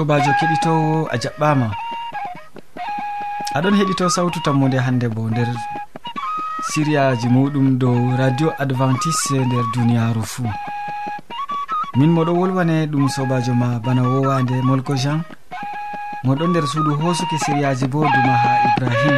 sobajo 0.00 0.32
keɗitowo 0.40 1.08
a 1.12 1.16
jaɓɓama. 1.22 1.68
Aɗon 3.56 3.74
heɗito 3.78 4.04
sawtu 4.14 4.38
tammude 4.44 4.78
hande 4.86 5.06
bo 5.14 5.22
nder 5.30 5.48
siriyaji 6.70 7.28
muɗum 7.34 7.66
dow 7.80 8.16
radio 8.20 8.48
adventice 8.62 9.36
nder 9.46 9.64
duniyaru 9.74 10.22
fuu 10.32 10.48
min 11.98 12.10
moɗo 12.16 12.32
wolwane 12.40 12.76
ɗum 12.92 13.04
sobajo 13.14 13.52
ma 13.54 13.68
bana 13.84 14.02
wowande 14.12 14.54
molko 14.68 14.94
jean. 15.02 15.20
Moɗon 16.24 16.48
nder 16.50 16.66
suudu 16.72 16.92
hosuki 17.00 17.36
siriyaji 17.44 17.86
bo 17.92 18.00
duma 18.12 18.34
ha 18.42 18.50
ibrahim. 18.68 19.16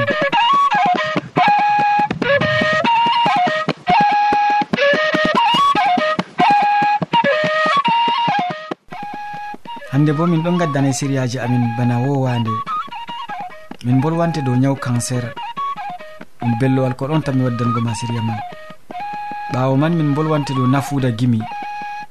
hande 10.02 10.19
bo 10.19 10.27
min 10.27 10.42
ɗon 10.42 10.59
gaddana 10.59 10.92
siriyaji 10.92 11.38
amin 11.38 11.77
bana 11.79 11.95
wowande. 12.02 12.51
Min 13.84 14.01
bolwante 14.02 14.42
dow 14.42 14.56
nyawu 14.56 14.77
cancer. 14.77 15.23
Ɗum 16.41 16.59
bellowal 16.59 16.95
ko 16.98 17.06
ɗon 17.06 17.23
tanmi 17.23 17.45
waddango 17.47 17.80
ma 17.80 17.95
siriya 17.95 18.23
man. 18.23 18.41
Ɓawo 19.52 19.77
man 19.78 19.95
min 19.95 20.11
bolwante 20.15 20.51
dow 20.59 20.66
nafuda 20.66 21.11
gimi 21.19 21.38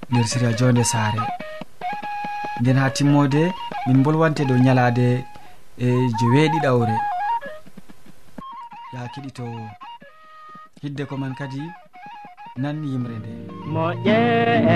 nder 0.09 0.25
siriya 0.31 0.55
jonde 0.57 0.83
saare. 0.83 1.19
Nden 2.61 2.77
ha 2.79 2.89
timmode 2.89 3.51
min 3.87 4.03
bolwante 4.03 4.47
dow 4.47 4.55
nyalade 4.57 5.25
e 5.77 5.87
joweeɗiɗawre 6.19 6.95
ya 8.93 9.01
keɗitowo 9.13 9.67
hidde 10.81 11.03
ko 11.09 11.17
man 11.17 11.35
kadi 11.35 11.59
nan 12.57 12.83
yimre 12.83 13.15
nde. 13.19 13.31
Moƴƴe 13.73 14.19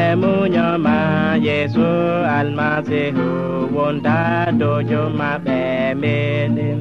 e 0.02 0.16
muñoma 0.22 0.98
yeeso 1.46 1.90
almasihu 2.38 3.28
wonda 3.76 4.52
dojo 4.60 5.02
maɓɓe 5.20 5.58
meɗen. 6.02 6.80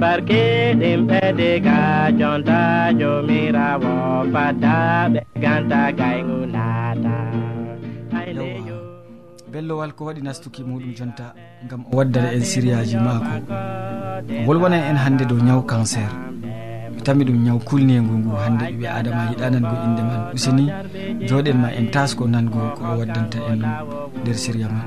Barkeɗen 0.00 1.00
ɓede 1.08 1.48
jonta 2.18 2.58
jomirawo 2.98 3.92
fadda 4.32 4.74
ɓe 5.12 5.20
ganta 5.42 5.80
gaygu 5.98 6.38
nata 6.54 7.14
bellowal 9.52 9.92
ko 9.96 10.04
waɗi 10.06 10.22
nastuki 10.22 10.62
muɗum 10.62 10.92
jonta 10.98 11.34
gam 11.68 11.80
o 11.90 11.96
waddana 11.96 12.28
en 12.36 12.44
siriyaji 12.50 12.96
maako. 12.96 13.32
Wolwana 14.46 14.76
en 14.90 14.96
hande 14.96 15.24
dow 15.30 15.38
ñaw 15.46 15.60
cancer. 15.70 16.08
tami 17.08 17.24
ɗum 17.24 17.38
ñaw 17.46 17.58
kulnigu 17.68 18.14
ngu 18.20 18.30
hande 18.42 18.64
ɓiɓe 18.70 18.86
adama 18.98 19.22
yiɗanango 19.30 19.74
inde 19.86 20.02
man. 20.08 20.20
Useni 20.36 20.64
joɗen 21.28 21.56
ma 21.62 21.68
en 21.78 21.86
tasko 21.94 22.24
nango 22.34 22.60
ko 22.76 22.82
o 22.90 22.92
waddanta 22.98 23.38
en 23.52 23.62
nder 24.20 24.36
siriya 24.42 24.68
man 24.74 24.86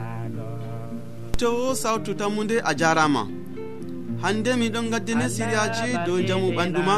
towo 1.39 1.73
sawtu 1.81 2.11
tammude 2.19 2.55
a 2.69 2.71
jarama. 2.79 3.23
Hande 4.23 4.51
miɗon 4.61 4.85
gaddine 4.93 5.25
siriyaji 5.35 5.89
dow 6.05 6.17
jamu 6.27 6.47
ɓanduma 6.57 6.95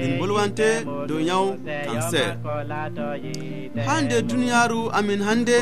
min 0.00 0.12
bolwante 0.18 0.68
dow 1.08 1.18
yawu 1.28 1.48
cancer. 1.86 2.28
Ha 3.86 3.94
nder 4.02 4.22
duniyaru 4.30 4.80
amin 4.98 5.20
hande 5.28 5.56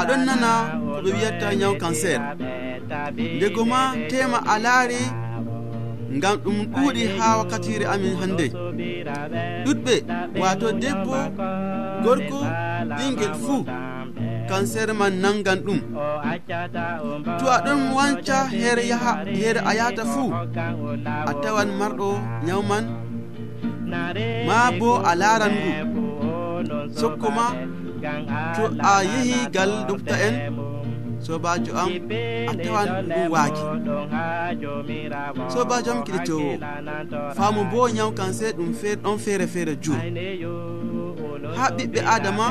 aɗon 0.00 0.20
nana 0.26 0.50
ko 0.92 0.98
ɓe 1.04 1.10
wiyata 1.14 1.46
yawu 1.60 1.74
cancer. 1.82 2.18
Ndego 3.36 3.62
ma 3.64 3.80
tema 4.10 4.38
a 4.52 4.58
laari 4.64 5.02
ngam 6.16 6.36
ɗum 6.44 6.58
ɗuuɗi 6.72 7.02
haa 7.18 7.36
wakkatire 7.38 7.84
amin 7.92 8.14
hannde. 8.20 8.46
Ɗuɗɓe 9.64 9.94
wato 10.40 10.68
debbo 10.82 11.16
gorko 12.04 12.38
ɓingel 12.96 13.34
fuu 13.44 13.64
cancer 14.48 14.88
man 15.00 15.12
nangan 15.22 15.58
ɗum. 15.66 15.80
To 17.38 17.44
aɗon 17.56 17.80
wanca 17.96 18.38
here 18.58 18.82
yaha 18.92 19.12
here 19.38 19.60
a 19.68 19.72
yahata 19.78 20.04
fuu 20.12 20.30
a 21.30 21.32
tawan 21.42 21.70
marɗo 21.80 22.08
nyawman 22.46 22.84
ma 24.46 24.70
bo 24.78 24.90
a 25.10 25.12
laran 25.20 25.52
ngu. 25.60 25.72
Sokko 26.98 27.28
ma 27.38 27.46
to 28.54 28.62
a 28.90 28.92
yehi 29.12 29.38
gal 29.54 29.72
docta 29.88 30.14
en 30.26 30.34
sobajo 31.26 31.72
am 31.82 31.90
a 32.50 32.54
tawan 32.64 32.88
ɗum 33.08 33.30
waaki 33.34 33.62
sobajo 35.52 35.90
am 35.92 36.00
kiɗitowo 36.06 36.50
faamu 37.36 37.62
bo 37.70 37.88
nyaw 37.88 38.10
kan 38.18 38.32
sey 38.32 38.52
ɗum 38.52 38.70
ɗon 39.02 39.18
feere 39.18 39.46
feere 39.46 39.74
jur. 39.82 39.98
Ha 41.56 41.66
ɓiɓɓe 41.76 42.00
adama 42.14 42.46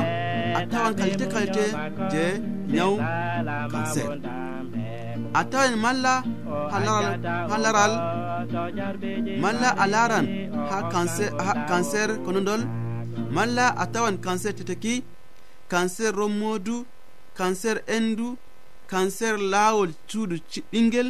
a 0.58 0.66
tawan 0.70 0.94
kalte 0.98 1.24
kalte 1.32 1.64
je 2.12 2.24
nyaw 2.74 2.92
kanser 3.72 4.08
a 5.34 5.42
tawan 5.50 5.74
malla 5.84 6.14
ha 6.72 7.56
laral 7.64 7.92
malla 9.42 9.68
a 9.82 9.86
laran 9.94 10.26
ha 10.70 10.78
cancer 11.68 12.08
konodol 12.24 12.62
malla 13.36 13.66
a 13.82 13.84
tawan 13.94 14.16
cancer 14.24 14.52
teteki 14.58 14.94
cancer 15.72 16.12
rommodu 16.20 16.76
cancer 17.38 17.76
endu 17.96 18.36
kanser 18.92 19.34
laawol 19.52 19.90
suudu 20.10 20.36
ɓingel 20.72 21.08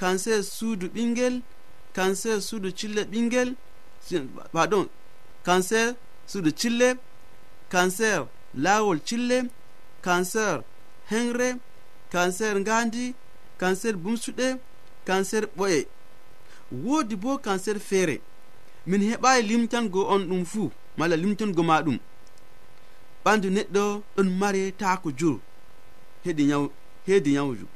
kanser 0.00 0.40
suudu 0.56 0.86
ɓingel 0.94 1.34
kanser 1.96 2.38
suudu 2.48 2.68
cille 2.78 3.02
ɓingel 3.12 3.48
pardon 4.52 4.86
kanser 5.46 5.88
suudu 6.30 6.50
cille 6.60 6.88
kanser 7.72 8.20
laawol 8.64 8.98
cille 9.08 9.38
kanser 10.06 10.54
henre 11.10 11.48
kanser 12.12 12.54
ngandi 12.60 13.04
kanser 13.60 13.94
bumsuɗe 14.02 14.46
kanser 15.08 15.44
ɓoye. 15.56 15.80
Woodi 16.84 17.16
bo 17.22 17.30
kanser 17.46 17.78
feere 17.88 18.16
min 18.86 19.02
heɓayi 19.10 19.42
limtango 19.50 20.00
on 20.14 20.22
ɗum 20.28 20.44
fuu 20.52 20.70
malla 20.98 21.16
limtango 21.22 21.62
ma 21.62 21.76
ɗum 21.86 21.98
ɓandu 23.24 23.48
neɗɗo 23.56 23.82
ɗon 24.16 24.28
mare 24.40 24.62
taako 24.80 25.08
jur 25.18 25.36
heɗi 26.24 26.44
nyawu 26.48 26.66
heedi 27.06 27.32
nyawju 27.32 27.66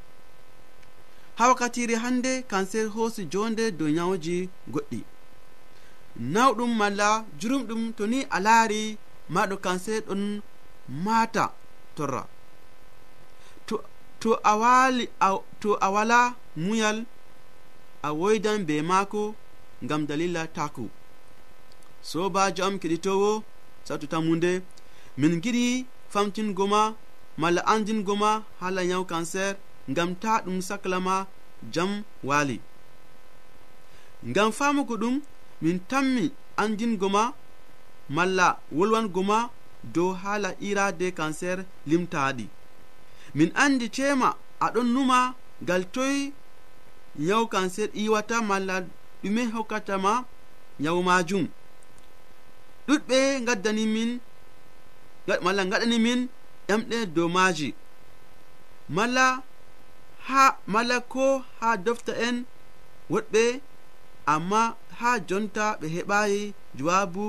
ha 1.38 1.48
wakkatire 1.48 1.94
hannde 1.96 2.42
kanser 2.50 2.86
hoosi 2.94 3.24
jonde 3.32 3.70
dow 3.78 3.88
nyawji 3.88 4.48
goɗɗi. 4.72 5.00
Nawɗum 6.34 6.72
malla 6.80 7.08
jurumɗum 7.40 7.82
to 7.96 8.06
ni 8.06 8.18
a 8.30 8.38
laari 8.46 8.96
maɗo 9.34 9.56
kanser 9.64 10.00
ɗon 10.08 10.22
maata 11.04 11.44
torra. 11.96 12.22
To, 13.66 13.74
to, 14.20 14.30
a, 14.50 14.52
wali, 14.56 15.04
a, 15.20 15.28
to 15.60 15.68
a 15.86 15.88
wala 15.94 16.34
muyal 16.56 17.04
a 18.02 18.08
woydan 18.12 18.64
be 18.66 18.80
maako 18.82 19.34
ngam 19.84 20.06
dalila 20.08 20.46
taku 20.56 20.88
sobajo 22.02 22.62
am 22.64 22.78
keɗitowo 22.78 23.42
satu 23.84 24.06
tammunde 24.06 24.62
min 25.18 25.40
giɗi 25.42 25.86
famtingo 26.12 26.66
ma 26.66 26.94
malla 27.40 27.60
andingo 27.72 28.14
ma 28.22 28.30
hala 28.60 28.82
nyaw 28.90 29.04
cancer 29.04 29.56
ngam 29.90 30.10
ta 30.22 30.32
ɗum 30.44 30.58
saklama 30.68 31.26
jam 31.74 31.90
waali. 32.28 32.60
Ngam 34.28 34.50
famugo 34.58 34.94
ɗum 35.02 35.20
min 35.62 35.78
tammi 35.90 36.24
andingo 36.56 37.08
ma 37.08 37.32
malla 38.08 38.46
wolwango 38.72 39.22
ma 39.30 39.38
dow 39.94 40.12
hala 40.22 40.50
irade 40.60 41.06
cancer 41.18 41.64
limtaɗi 41.86 42.46
min 43.34 43.50
andi 43.64 43.86
cema 43.96 44.28
aɗon 44.66 44.88
numa 44.94 45.34
ngal 45.62 45.82
toy 45.94 46.16
nyaw 47.26 47.44
cancer 47.52 47.88
iwata 48.02 48.36
malla 48.50 48.76
ɗume 49.22 49.42
hokkatama 49.54 50.12
nyaw 50.82 50.98
majum 51.08 51.44
ɗuɗɓe 52.86 53.18
gaddani 53.46 53.84
min 53.94 54.10
malla 55.44 55.62
gaɗani 55.70 55.98
min 56.06 56.20
ƴamɗe 56.68 56.96
dow 57.14 57.28
maaji 57.34 57.68
mala 58.96 59.42
ha 60.28 60.42
mala 60.66 60.96
ko 61.12 61.24
ha 61.60 61.68
dofta 61.84 62.12
en 62.26 62.36
woɗɓe 63.10 63.42
amma 64.34 64.60
ha 64.98 65.10
jonta 65.28 65.64
ɓe 65.80 65.86
heɓayi 65.94 66.40
jowabu 66.78 67.24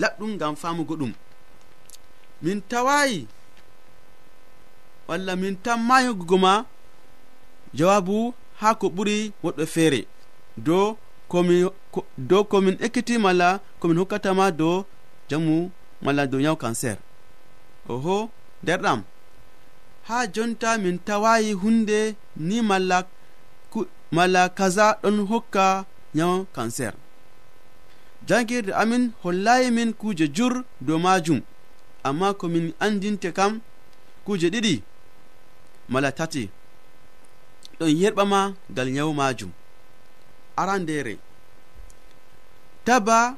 laɓɗum 0.00 0.30
ngam 0.36 0.54
famugo 0.62 0.94
ɗum. 1.00 1.12
Min 2.42 2.58
tawayi 2.70 3.26
walla 5.08 5.32
min 5.42 5.54
tammayi 5.64 6.06
hoggugo 6.08 6.36
ma 6.44 6.52
jawabu 7.78 8.16
ha 8.60 8.68
ko 8.80 8.86
ɓuri 8.96 9.16
woɗɓe 9.44 9.64
feere. 9.74 10.00
Dow 10.66 10.86
komin 11.30 11.68
dow 12.30 12.42
komin 12.50 12.76
ekkiti 12.84 13.14
mala 13.24 13.48
komin 13.80 13.98
hokkatama 14.00 14.44
dow 14.60 14.84
jamu 15.28 15.70
mala 16.04 16.22
dow 16.30 16.40
yaw 16.46 16.56
cancer. 16.62 16.96
Oho 17.88 18.16
nderɗam 18.62 19.00
ha 20.08 20.26
jonta 20.34 20.78
min 20.78 20.98
tawayi 20.98 21.52
hunde 21.52 22.14
ni 22.36 22.62
malla 22.62 22.98
malla 24.12 24.48
kaza 24.48 24.98
ɗon 25.02 25.26
hokka 25.30 25.84
nyaw 26.14 26.44
cancer. 26.54 26.94
Jangirde 28.26 28.72
amin 28.74 29.12
hollayi 29.22 29.70
min 29.70 29.92
kuje 29.92 30.26
jur 30.36 30.64
dow 30.80 30.98
majum 30.98 31.40
amma 32.04 32.34
komin 32.34 32.72
andinte 32.80 33.32
kam 33.32 33.60
kuje 34.24 34.48
ɗiɗi 34.50 34.82
mala 35.88 36.10
tati. 36.12 36.50
Ɗon 37.78 37.90
yerɓama 38.00 38.40
ngal 38.70 38.88
nyawu 38.94 39.12
majum. 39.14 39.50
Arandere. 40.56 41.14
Taba 42.84 43.36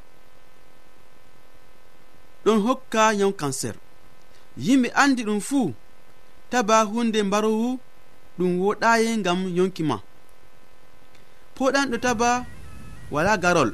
ɗon 2.45 2.59
hokka 2.67 3.15
nyawu 3.15 3.33
cancer. 3.33 3.75
yimɓe 4.57 4.89
andi 4.95 5.23
ɗum 5.25 5.41
fuu 5.41 5.75
taba 6.51 6.83
hunde 6.85 7.23
mbarowu 7.23 7.79
ɗum 8.39 8.51
woɗayi 8.61 9.17
ngam 9.19 9.39
yonki 9.57 9.83
ma. 9.83 9.97
Poɗanɗo 11.57 11.97
taba 12.05 12.45
wala 13.11 13.37
garol 13.43 13.71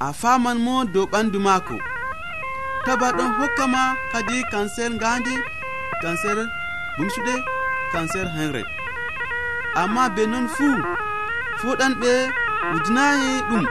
a 0.00 0.12
faman 0.12 0.58
mo 0.64 0.84
dow 0.84 1.06
ɓandu 1.12 1.38
maako. 1.46 1.76
Taba 2.86 3.12
ɗon 3.16 3.30
hokkama 3.38 3.82
kadi 4.12 4.36
kanser 4.52 4.90
ngandi 4.96 5.34
kanser 6.02 6.38
bumsuɗe 6.96 7.34
kanser 7.92 8.26
henre 8.36 8.62
amma 9.74 10.08
be 10.14 10.22
non 10.26 10.46
fuu 10.48 10.74
foɗanɓe 11.60 12.10
wujinayi 12.72 13.30
ɗum. 13.48 13.64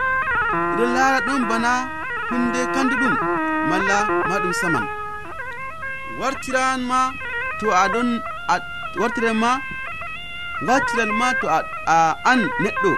Iɗon 0.73 0.93
laara 0.95 1.19
ɗon 1.27 1.41
bana 1.49 1.71
hunde 2.29 2.61
kandu 2.73 2.95
ɗum 3.01 3.13
malla 3.69 3.97
maɗum 4.29 4.53
saman. 4.61 5.04
wartiran 6.19 6.79
ma 6.89 6.99
to 7.59 7.67
aɗon 7.83 8.09
wartiran 8.99 9.37
ma 9.43 9.51
wartiran 10.67 11.11
ma 11.19 11.27
to 11.41 11.45
a 11.47 11.97
an 12.31 12.39
neɗɗo 12.63 12.91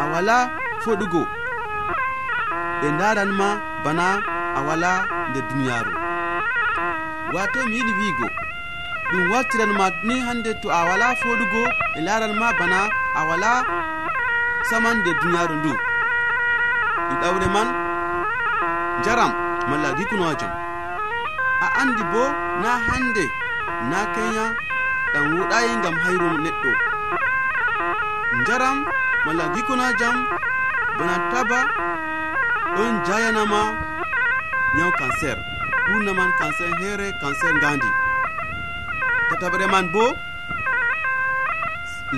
a 0.00 0.04
wala 0.12 0.36
foɗugo 0.82 1.22
ɓe 2.80 2.88
daran 2.98 3.30
ma 3.40 3.48
bana 3.84 4.06
a 4.56 4.60
wala 4.68 4.90
nder 5.30 5.44
duniyaru 5.48 5.92
wato 7.34 7.58
mi 7.68 7.76
yiɗi 7.76 7.92
wiigo 8.00 8.26
ɗum 9.10 9.22
wartiran 9.32 9.72
ma 9.78 9.86
ni 10.06 10.14
hande 10.26 10.50
to 10.62 10.68
a 10.78 10.80
wala 10.88 11.06
foɗugo 11.20 11.60
ɓe 11.94 12.00
laran 12.06 12.34
ma 12.40 12.48
bana 12.58 12.78
a 13.18 13.20
wala 13.28 13.50
saman 14.70 14.96
nder 15.00 15.14
duniyaru 15.20 15.54
ndu. 15.60 15.72
Ɗiɗawre 17.08 17.46
man 17.54 17.68
jaram 19.04 19.32
malla 19.68 19.88
rikunoajam 19.98 20.69
a 21.60 21.66
andi 21.80 22.02
bo 22.12 22.24
na 22.62 22.70
hande 22.86 23.24
na 23.90 23.98
kenya 24.14 24.44
ɗam 25.12 25.24
wuɗayi 25.36 25.72
gam 25.82 25.96
hayru 26.04 26.28
neɗɗo. 26.44 26.70
Jaram 28.46 28.78
malla 29.26 29.44
gikona 29.54 29.86
jam 30.00 30.16
bana 30.98 31.16
taba 31.30 31.58
ɗon 32.76 32.94
jayanama 33.06 33.60
nyaw 34.76 34.90
cancer. 34.98 35.36
Ɓurnaman 35.88 36.30
cancer 36.38 36.70
here 36.80 37.06
cancer 37.20 37.52
gandi 37.62 37.90
tataɓre 39.28 39.66
man 39.72 39.86
bo 39.92 40.04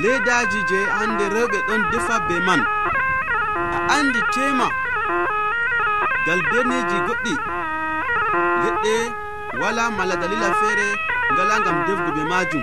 ledaji 0.03 0.61
je 0.69 0.79
hande 0.97 1.25
rewɓe 1.35 1.59
ɗon 1.69 1.83
defa 1.91 2.17
be 2.29 2.37
man. 2.47 2.61
A 3.77 3.79
andi 3.97 4.21
tema 4.35 4.69
gal 6.27 6.41
berneji 6.51 6.99
goɗɗi 7.07 7.35
leɗɗe 8.65 8.95
wala 9.61 9.91
mala 9.91 10.15
dalila 10.17 10.49
feere 10.61 10.89
ngala 11.33 11.55
ngam 11.61 11.77
defgo 11.87 12.11
be 12.17 12.23
majum. 12.33 12.63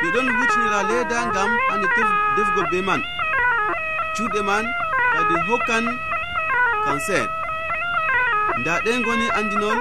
Ɓe 0.00 0.08
ɗon 0.14 0.28
hucnira 0.36 0.80
leda 0.88 1.18
ngam 1.30 1.50
ande 1.72 1.86
defgo 2.36 2.62
be 2.70 2.78
man. 2.82 3.00
Cuuɗe 4.14 4.40
man 4.48 4.64
kadi 5.12 5.34
hokkan 5.48 5.84
cancer. 6.84 7.26
Nda 8.58 8.74
ɗen 8.84 9.02
goni 9.04 9.26
andinol 9.38 9.78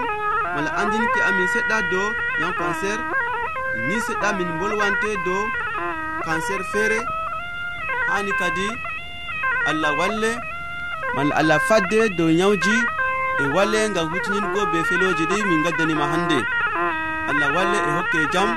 mala 0.56 0.70
andinki 0.82 1.20
amin 1.28 1.48
seɗɗa 1.54 1.78
dow 1.92 2.08
yam 2.42 2.54
cancer. 2.60 3.00
Ni 3.88 3.96
seɗɗa 4.06 4.30
min 4.38 4.50
bolwante 4.60 5.10
dow 5.26 5.44
cancer 6.26 6.62
feere 6.72 7.00
hani 8.12 8.32
kadi 8.40 8.68
allah 9.72 9.92
walle 10.00 10.32
mala 11.16 11.34
allah 11.42 11.60
fadde 11.68 12.10
dow 12.18 12.30
yawji 12.30 12.76
e 13.42 13.48
walle 13.56 13.90
ngam 13.90 14.08
hutiningo 14.12 14.62
be 14.72 14.80
feloji 14.90 15.26
ɗi 15.30 15.38
min 15.50 15.64
gaddanima 15.66 16.06
hannde. 16.12 16.38
Allah 17.30 17.50
walle 17.56 17.78
e 17.88 17.92
hokke 17.98 18.20
jam 18.34 18.50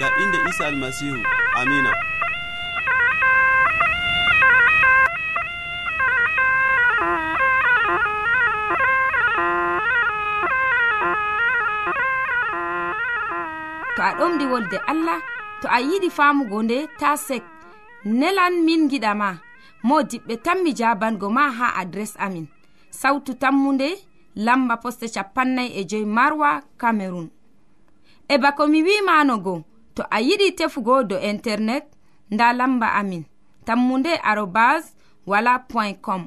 ga 0.00 0.06
inde 0.22 0.38
isa 0.50 0.64
almasihu. 0.66 1.18
Amina. 1.60 1.90
To 13.96 14.00
a 14.08 14.10
ɗomɗi 14.18 14.44
wolde 14.52 14.76
allah 14.92 15.18
to 15.60 15.66
a 15.68 15.78
yiɗi 15.88 16.08
famugo 16.16 16.58
nde 16.62 16.76
ta 17.00 17.10
sek. 17.16 17.42
Nelan 18.04 18.54
min 18.66 18.88
giɗama 18.90 19.28
mo 19.82 19.96
diɓɓe 20.10 20.34
tan 20.44 20.58
mi 20.64 20.70
jabango 20.78 21.28
ma 21.36 21.44
ha 21.58 21.66
adres 21.80 22.14
amin. 22.24 22.46
sawtu 23.00 23.32
tammunde 23.34 23.88
lamba 24.36 24.76
poste 24.82 25.06
capannay 25.14 25.68
e 25.78 25.84
joyi 25.84 26.04
marwa 26.16 26.50
camerun 26.80 27.28
e 28.28 28.38
bako 28.38 28.66
mi 28.66 28.82
wimanogo 28.82 29.64
to 29.94 30.02
a 30.10 30.18
yiɗi 30.20 30.54
tefugo 30.58 31.02
do 31.02 31.16
internet 31.20 31.84
nda 32.30 32.52
lamba 32.52 32.92
amin. 32.94 33.24
Tammunde 33.64 34.16
arobas 34.22 34.84
wala 35.26 35.58
point 35.58 36.00
com. 36.00 36.26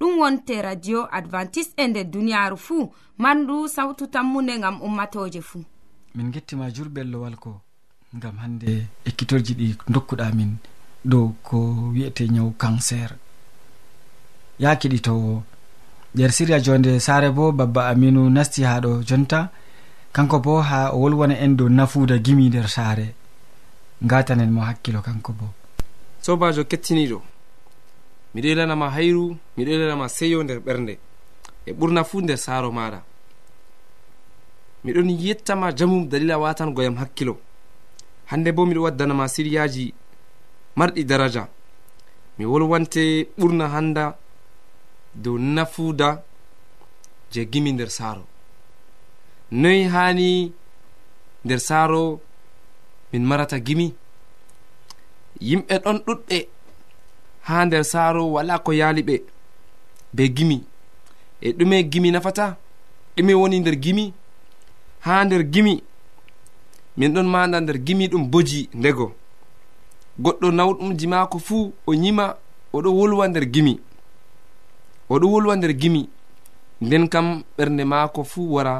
Ɗum 0.00 0.18
wonte 0.18 0.62
radio 0.62 1.08
advantice 1.10 1.70
e 1.76 1.88
nder 1.88 2.04
duniyaaru 2.04 2.56
fuu 2.56 2.92
mandu 3.18 3.68
sawtu 3.68 4.06
tammunde 4.06 4.58
ngam 4.58 4.82
ummatoje 4.82 5.40
fuu 5.42 5.64
min 6.14 6.30
gettima 6.30 6.70
jurbellowal 6.70 7.36
ko 7.36 7.60
ngam 8.16 8.36
hande 8.36 8.86
ekkitorji 9.04 9.54
ɗi 9.54 9.76
dokkuɗa 9.88 10.32
min 10.34 10.56
dow 11.04 11.32
ko 11.42 11.58
wi'ete 11.94 12.28
nyawu 12.28 12.50
cancer. 12.58 13.10
Yakiɗitowo 14.58 15.42
nder 16.14 16.32
siriya 16.32 16.60
jonde 16.60 17.00
sare 17.00 17.30
bo 17.30 17.52
babba 17.52 17.88
aminu 17.88 18.30
nasti 18.30 18.62
ha 18.62 18.80
ɗo 18.80 19.02
jonta. 19.02 19.50
Kanko 20.12 20.38
bo 20.40 20.60
ha 20.60 20.90
o 20.92 20.98
wolwona 21.00 21.34
en 21.40 21.56
dow 21.56 21.68
nafuuda 21.68 22.18
gimi 22.18 22.48
nder 22.48 22.68
saare. 22.68 23.14
Gatanen 24.02 24.50
mo 24.50 24.60
hakkilo 24.60 25.00
kanko 25.00 25.32
bo. 25.32 25.46
Sobajo 26.20 26.64
kettiniɗo 26.64 27.22
miɗo 28.34 28.48
ilanama 28.48 28.90
hayru 28.90 29.36
miɗo 29.56 29.70
ilanama 29.72 30.08
seyo 30.08 30.42
nder 30.42 30.58
ɓernde 30.60 30.98
e 31.66 31.72
ɓurna 31.72 32.04
fuu 32.04 32.20
nder 32.20 32.36
saaro 32.38 32.70
maɗa 32.72 33.02
miɗon 34.84 35.08
yettama 35.10 35.72
jamum 35.72 36.08
dalila 36.08 36.38
watango 36.38 36.82
yam 36.82 36.96
hakkilo. 36.96 37.38
Hande 38.26 38.52
bo 38.52 38.66
miɗo 38.66 38.82
waddanama 38.82 39.28
siriyaji 39.28 39.94
marɗi 40.76 41.04
daraja. 41.04 41.48
Mi 42.38 42.44
wolwante 42.44 43.28
ɓurna 43.38 43.68
handa 43.68 44.16
dow 45.14 45.38
nafuuda 45.38 46.22
je 47.32 47.44
gimi 47.44 47.72
nder 47.72 47.90
saaro. 47.90 48.24
Noyi 49.50 49.84
hani 49.84 50.52
nder 51.44 51.60
saaro 51.60 52.20
min 53.12 53.24
marata 53.24 53.58
gimi? 53.60 53.94
Yimɓe 55.40 55.74
ɗon 55.84 55.98
ɗuɗɓe 56.06 56.48
ha 57.46 57.64
nder 57.66 57.84
saaro 57.84 58.32
wala 58.32 58.58
ko 58.58 58.72
yaali 58.72 59.02
ɓe 59.02 59.22
be 60.14 60.28
gimi. 60.36 60.64
E 61.40 61.52
ɗume 61.52 61.82
gimi 61.90 62.10
nafata? 62.10 62.56
Ɗume 63.16 63.34
woni 63.34 63.60
nder 63.60 63.76
gimi? 63.76 64.12
Ha 65.00 65.24
nder 65.24 65.42
gimi 65.52 65.82
min 66.96 67.12
ɗon 67.14 67.26
manda 67.26 67.60
nder 67.60 67.78
gimi 67.78 68.08
ɗum 68.08 68.24
boji 68.30 68.68
ndego. 68.74 69.12
Goɗɗo 70.20 70.50
nawɗumji 70.52 71.06
maako 71.06 71.38
fuu 71.38 71.72
o 71.86 71.94
yima 71.94 72.36
oɗo 72.72 72.90
wolwa 72.98 73.28
nder 73.28 73.44
gimi. 73.54 73.80
oɗo 75.12 75.26
wolwa 75.32 75.54
nder 75.56 75.72
gimi. 75.80 76.02
Nden 76.84 77.04
kam 77.12 77.26
ɓernde 77.56 77.84
maako 77.92 78.20
fuu 78.30 78.52
wara 78.54 78.74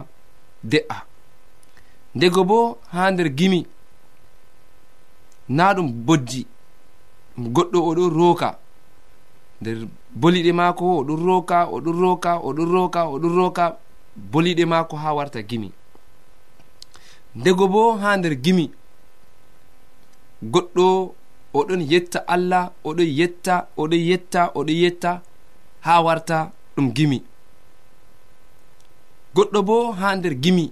de'a. 0.71 0.97
Ndego 2.15 2.41
bo 2.51 2.59
ha 2.93 3.11
nder 3.13 3.29
gimi 3.39 3.61
na 5.57 5.65
ɗum 5.77 5.89
bojji 6.07 6.41
goɗɗo 7.55 7.79
oɗo 7.91 8.05
rooka. 8.17 8.49
Nder 9.61 9.79
boliɗe 10.21 10.53
maako 10.61 10.85
oɗo 11.01 11.13
rooka 11.27 11.59
oɗo 11.75 11.91
rooka 12.01 12.31
oɗo 12.49 12.63
rooka 12.73 13.01
oɗo 13.15 13.29
rooka. 13.37 13.65
Boliɗe 14.33 14.65
maako 14.73 14.95
ha 15.03 15.09
warta 15.17 15.41
gimi. 15.49 15.69
Ndego 17.39 17.65
bo 17.73 17.83
ha 18.01 18.17
nder 18.17 18.35
gimi 18.45 18.65
goɗɗo 20.53 20.87
oɗon 21.59 21.81
yetta 21.91 22.19
allah 22.35 22.65
oɗon 22.89 23.09
yetta 23.19 23.55
oɗon 23.81 24.01
yetta 24.09 24.43
oɗon 24.59 24.77
yetta. 24.83 25.13
ha 25.85 25.95
warta 26.07 26.39
ɗum 26.77 26.87
gimi. 26.97 27.19
Goɗɗo 29.35 29.59
bo 29.69 29.77
ha 29.99 30.09
nder 30.17 30.35
gimi 30.43 30.65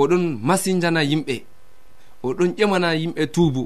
oɗon 0.00 0.24
masinjana 0.46 1.00
yimɓe 1.10 1.34
oɗon 2.26 2.50
ƴemana 2.58 2.88
yimɓe 3.00 3.22
tuubu 3.34 3.62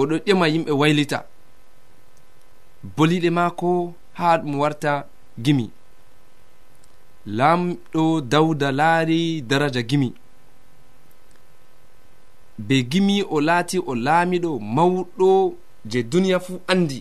oɗon 0.00 0.20
ƴema 0.26 0.46
yimɓe 0.52 0.72
waylita. 0.80 1.18
Boliɗe 2.96 3.30
maako 3.38 3.68
ha 4.18 4.26
ɗum 4.42 4.54
warta 4.62 4.92
gimi. 5.44 5.66
Lamɗo 7.38 8.02
dawda 8.32 8.68
laari 8.78 9.20
daraja 9.48 9.82
gimi. 9.90 10.08
Be 12.66 12.76
gimi 12.90 13.16
o 13.22 13.36
laati 13.48 13.78
o 13.78 13.92
laamiɗo 14.06 14.50
mawɗo 14.76 15.28
je 15.90 15.98
duniya 16.10 16.38
fuu 16.44 16.58
andi 16.72 16.98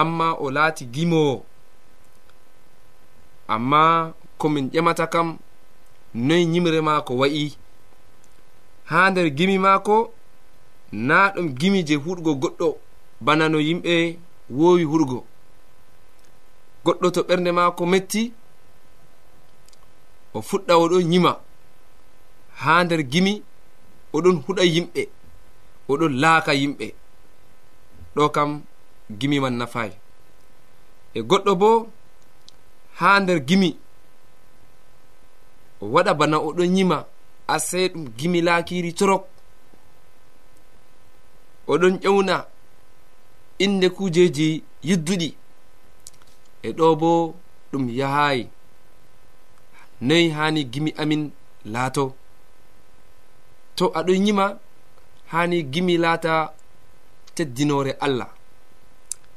amma 0.00 0.28
o 0.44 0.46
laati 0.56 0.84
gimowo 0.94 1.34
amma 3.54 4.12
komin 4.40 4.66
ƴemata 4.72 5.06
kam 5.12 5.28
noy 6.26 6.42
yimre 6.52 6.80
maako 6.88 7.12
wa'i. 7.20 7.44
Haa 8.90 9.10
nder 9.10 9.28
gimi 9.36 9.56
maako 9.58 9.96
na 11.08 11.16
ɗum 11.34 11.48
gimi 11.60 11.80
je 11.88 11.94
huɗgo 12.04 12.32
goɗɗo. 12.42 12.68
Bana 13.24 13.44
no 13.52 13.58
yimɓe 13.66 13.94
woowi 14.58 14.84
huɗgo 14.90 15.18
goɗɗo 16.84 17.06
to 17.14 17.20
ɓernde 17.28 17.50
maako 17.58 17.82
metti 17.92 18.22
o 20.36 20.38
fuɗɗa 20.48 20.74
oɗon 20.82 21.12
yima 21.12 21.32
haa 22.62 22.80
nder 22.84 23.00
gimi 23.12 23.32
oɗon 24.16 24.36
huɗa 24.46 24.62
yimɓe 24.74 25.02
oɗon 25.90 26.12
laaka 26.22 26.52
yimɓe. 26.60 26.86
Ɗo 28.14 28.24
kam 28.34 28.50
gimi 29.10 29.40
man 29.40 29.54
nafayi 29.58 29.92
e 31.14 31.20
goɗɗo 31.28 31.52
bo 31.60 31.70
ha 32.98 33.20
nder 33.20 33.40
gimi 33.48 33.76
o 35.80 35.86
waɗa 35.94 36.12
bana 36.18 36.36
oɗo 36.48 36.62
yima 36.76 36.98
asei 37.54 37.88
ɗum 37.92 38.04
gimi 38.18 38.40
laakiri 38.46 38.92
torok. 38.98 39.24
Oɗon 41.72 41.94
ƴewna 42.02 42.36
inde 43.64 43.88
kujeji 43.96 44.48
yidduɗi 44.88 45.28
e 46.62 46.68
ɗo 46.78 46.86
bo 47.00 47.10
ɗum 47.72 47.84
yahayi 47.98 48.42
noyi 50.00 50.30
hani 50.36 50.60
gimi 50.72 50.90
amin 51.02 51.22
laato. 51.72 52.04
To 53.76 53.84
aɗon 53.98 54.26
yima 54.26 54.58
hani 55.32 55.62
gimi 55.72 55.94
laata 55.98 56.52
teddinore 57.34 57.92
allah. 58.00 58.35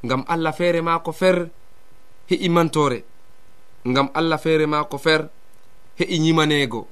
ngam 0.06 0.24
allah 0.28 0.54
feere 0.54 0.82
ma 0.82 1.00
ko 1.00 1.12
fer 1.12 1.50
heƴi 2.30 2.50
mantore 2.50 3.04
ngam 3.88 4.10
allah 4.14 4.38
feere 4.38 4.66
ma 4.66 4.84
ko 4.84 4.98
fer 4.98 5.22
heƴi 6.00 6.18
yimanego 6.26 6.88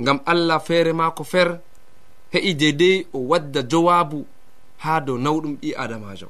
ngam 0.00 0.18
allah 0.26 0.58
feere 0.60 0.92
ma 0.92 1.10
ko 1.10 1.24
fer 1.24 1.60
heƴi 2.32 2.54
dedei 2.54 3.06
o 3.12 3.18
wadda 3.30 3.62
jowabu 3.62 4.26
ha 4.78 5.00
dow 5.00 5.16
nawɗum 5.18 5.54
ɓi 5.60 5.74
adamajo 5.76 6.28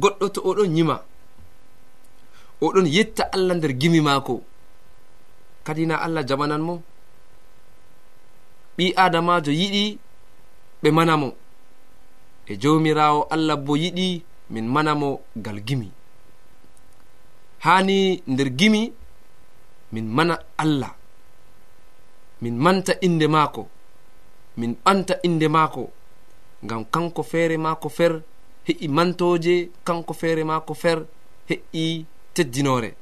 goɗɗo 0.00 0.26
to 0.34 0.40
oɗon 0.48 0.76
yima 0.76 0.96
oɗon 2.60 2.86
yetta 2.86 3.24
allah 3.32 3.54
nder 3.56 3.72
gimi 3.80 4.00
maako. 4.00 4.42
Kadi 5.64 5.86
na 5.86 5.96
allah 6.04 6.22
jabanan 6.28 6.60
mo 6.62 6.74
ɓi 8.76 8.92
adamajo 9.04 9.50
yiɗi 9.60 9.84
ɓe 10.82 10.88
manamo 10.96 11.28
e 12.46 12.56
jawmirawo 12.56 13.26
allah 13.30 13.56
bo 13.56 13.76
yiɗi 13.76 14.22
min 14.50 14.66
manamo 14.68 15.20
ngal 15.38 15.60
gimi. 15.66 15.90
Hani 17.64 18.22
nder 18.26 18.50
gimi 18.58 18.92
min 19.92 20.06
mana 20.16 20.38
allah. 20.58 20.94
Min 22.42 22.56
manta 22.58 22.92
inde 23.00 23.26
maako. 23.28 23.68
Min 24.56 24.76
ɓanta 24.84 25.14
inde 25.22 25.48
maako. 25.48 25.90
Ngam 26.64 26.84
kanko 26.84 27.22
feere 27.22 27.56
maako 27.56 27.88
fer 27.88 28.22
heƴi 28.66 28.88
mantoje 28.88 29.68
kanko 29.84 30.12
feere 30.14 30.44
maako 30.44 30.74
fer 30.74 30.98
heƴi 31.48 32.04
teddinore 32.34 32.94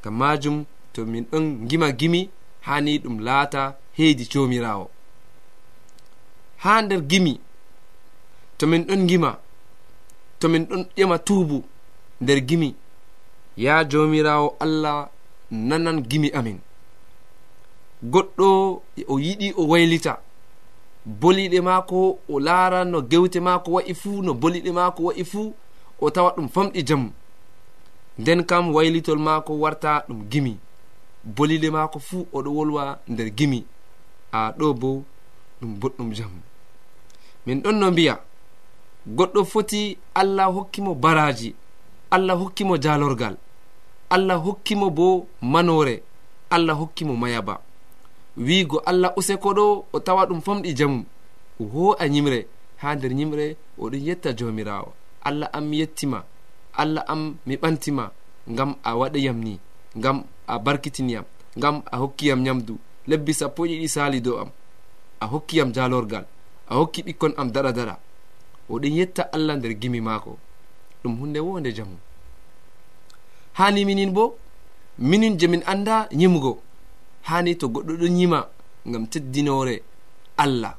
ngam 0.00 0.14
majum 0.18 0.64
to 0.92 1.04
min 1.06 1.24
ɗon 1.30 1.66
gima 1.68 1.92
gimi 1.92 2.30
hani 2.60 2.98
ɗum 2.98 3.18
laata 3.20 3.76
heedi 3.96 4.24
jomirawo 4.32 4.90
ha 6.56 6.82
nder 6.82 7.00
gimi 7.00 7.40
to 8.58 8.66
min 8.66 8.84
ɗon 8.86 9.06
gima 9.08 9.38
to 10.40 10.48
min 10.48 10.64
ɗon 10.68 10.82
ƴema 10.96 11.18
tuubu 11.18 11.64
nder 12.20 12.40
gimi. 12.40 12.74
Ya 13.56 13.84
jomirawo 13.84 14.56
allah 14.60 15.08
nanan 15.50 16.00
gimi 16.10 16.30
amin. 16.38 16.58
Goɗɗo 18.12 18.82
o 19.08 19.14
yiɗi 19.18 19.52
o 19.56 19.62
waylita. 19.70 20.20
Boliɗe 21.06 21.60
maako 21.60 22.18
o 22.28 22.40
laara 22.40 22.84
no 22.84 23.00
gewte 23.02 23.40
maako 23.40 23.70
wa'i 23.72 23.94
fuu 23.94 24.22
no 24.22 24.34
boliɗe 24.34 24.72
maako 24.72 25.02
wa'i 25.02 25.24
fuu 25.24 25.54
o 26.00 26.10
tawa 26.10 26.34
ɗum 26.36 26.48
famɗi 26.48 26.82
jamu 26.88 27.10
nden 28.18 28.44
kam 28.44 28.74
waylitol 28.74 29.18
maako 29.18 29.52
warta 29.62 30.04
ɗum 30.08 30.20
gimi. 30.30 30.56
Boliɗe 31.24 31.70
maako 31.70 31.98
fuu 31.98 32.26
oɗo 32.32 32.50
wolwa 32.56 32.98
nder 33.08 33.28
gimi. 33.38 33.64
A 34.32 34.52
ɗo 34.58 34.74
bo 34.74 35.04
ɗum 35.60 35.72
boɗɗum 35.80 36.12
jamu 36.14 36.40
min 37.46 37.60
ɗon 37.62 37.78
no 37.78 37.90
mbiya 37.90 38.20
goɗɗo 39.06 39.44
foti 39.44 39.98
allah 40.14 40.52
hokkimo 40.54 40.94
baraji 40.94 41.54
allah 42.10 42.36
hokkimo 42.38 42.76
jalorgal 42.78 43.36
allah 44.10 44.36
hokkimo 44.44 44.90
bo 44.90 45.26
manore 45.42 46.02
allah 46.50 46.74
hokkimo 46.78 47.16
mayaba. 47.16 47.60
Wiigo 48.36 48.78
allah 48.86 49.12
useko 49.16 49.52
ɗo 49.54 49.84
o 49.92 50.00
tawa 50.00 50.26
ɗum 50.26 50.40
famɗi 50.40 50.74
jamu 50.76 51.04
o 51.60 51.64
ho'a 51.64 52.06
yimre 52.06 52.46
ha 52.76 52.94
nder 52.94 53.12
yimre 53.12 53.56
oɗon 53.78 54.02
yetta 54.06 54.32
jomirawo. 54.36 54.92
Allah 55.24 55.48
am 55.52 55.64
mi 55.68 55.78
yettima 55.78 56.24
allah 56.76 57.04
am 57.08 57.36
mi 57.46 57.56
ɓantima 57.56 58.10
ngam 58.48 58.74
a 58.84 58.90
waɗayam 58.96 59.38
ni 59.44 59.58
ngam 59.98 60.24
a 60.46 60.58
barkitiniyam 60.58 61.24
ngam 61.58 61.82
a 61.92 61.96
hokkiyam 61.96 62.44
yamdu 62.46 62.74
lebbi 63.08 63.32
sappo 63.34 63.64
e 63.66 63.68
ɗiɗi 63.68 63.88
sali 63.88 64.20
dow 64.20 64.38
am 64.42 64.50
a 65.20 65.26
hokkiyam 65.26 65.72
jalorgal 65.74 66.24
a 66.68 66.74
hokki 66.78 67.02
ɓikkon 67.02 67.32
am 67.36 67.48
daɗa 67.54 67.72
daɗa 67.72 67.94
oɗon 68.70 68.92
yetta 68.98 69.22
allah 69.36 69.56
nder 69.56 69.72
gimi 69.80 70.00
maako. 70.00 70.38
Ɗum 71.02 71.14
hunde 71.20 71.38
wonde 71.40 71.70
jamu. 71.76 71.96
Hani 73.58 73.84
minin 73.84 74.12
bo 74.12 74.24
minin 74.98 75.38
je 75.38 75.46
min 75.46 75.62
anda 75.66 76.08
yimugo 76.10 76.52
hani 77.28 77.56
to 77.60 77.66
goɗɗo 77.68 77.92
ɗon 78.00 78.18
yima 78.20 78.48
ngam 78.88 79.04
teddinore 79.12 79.82
allah. 80.36 80.74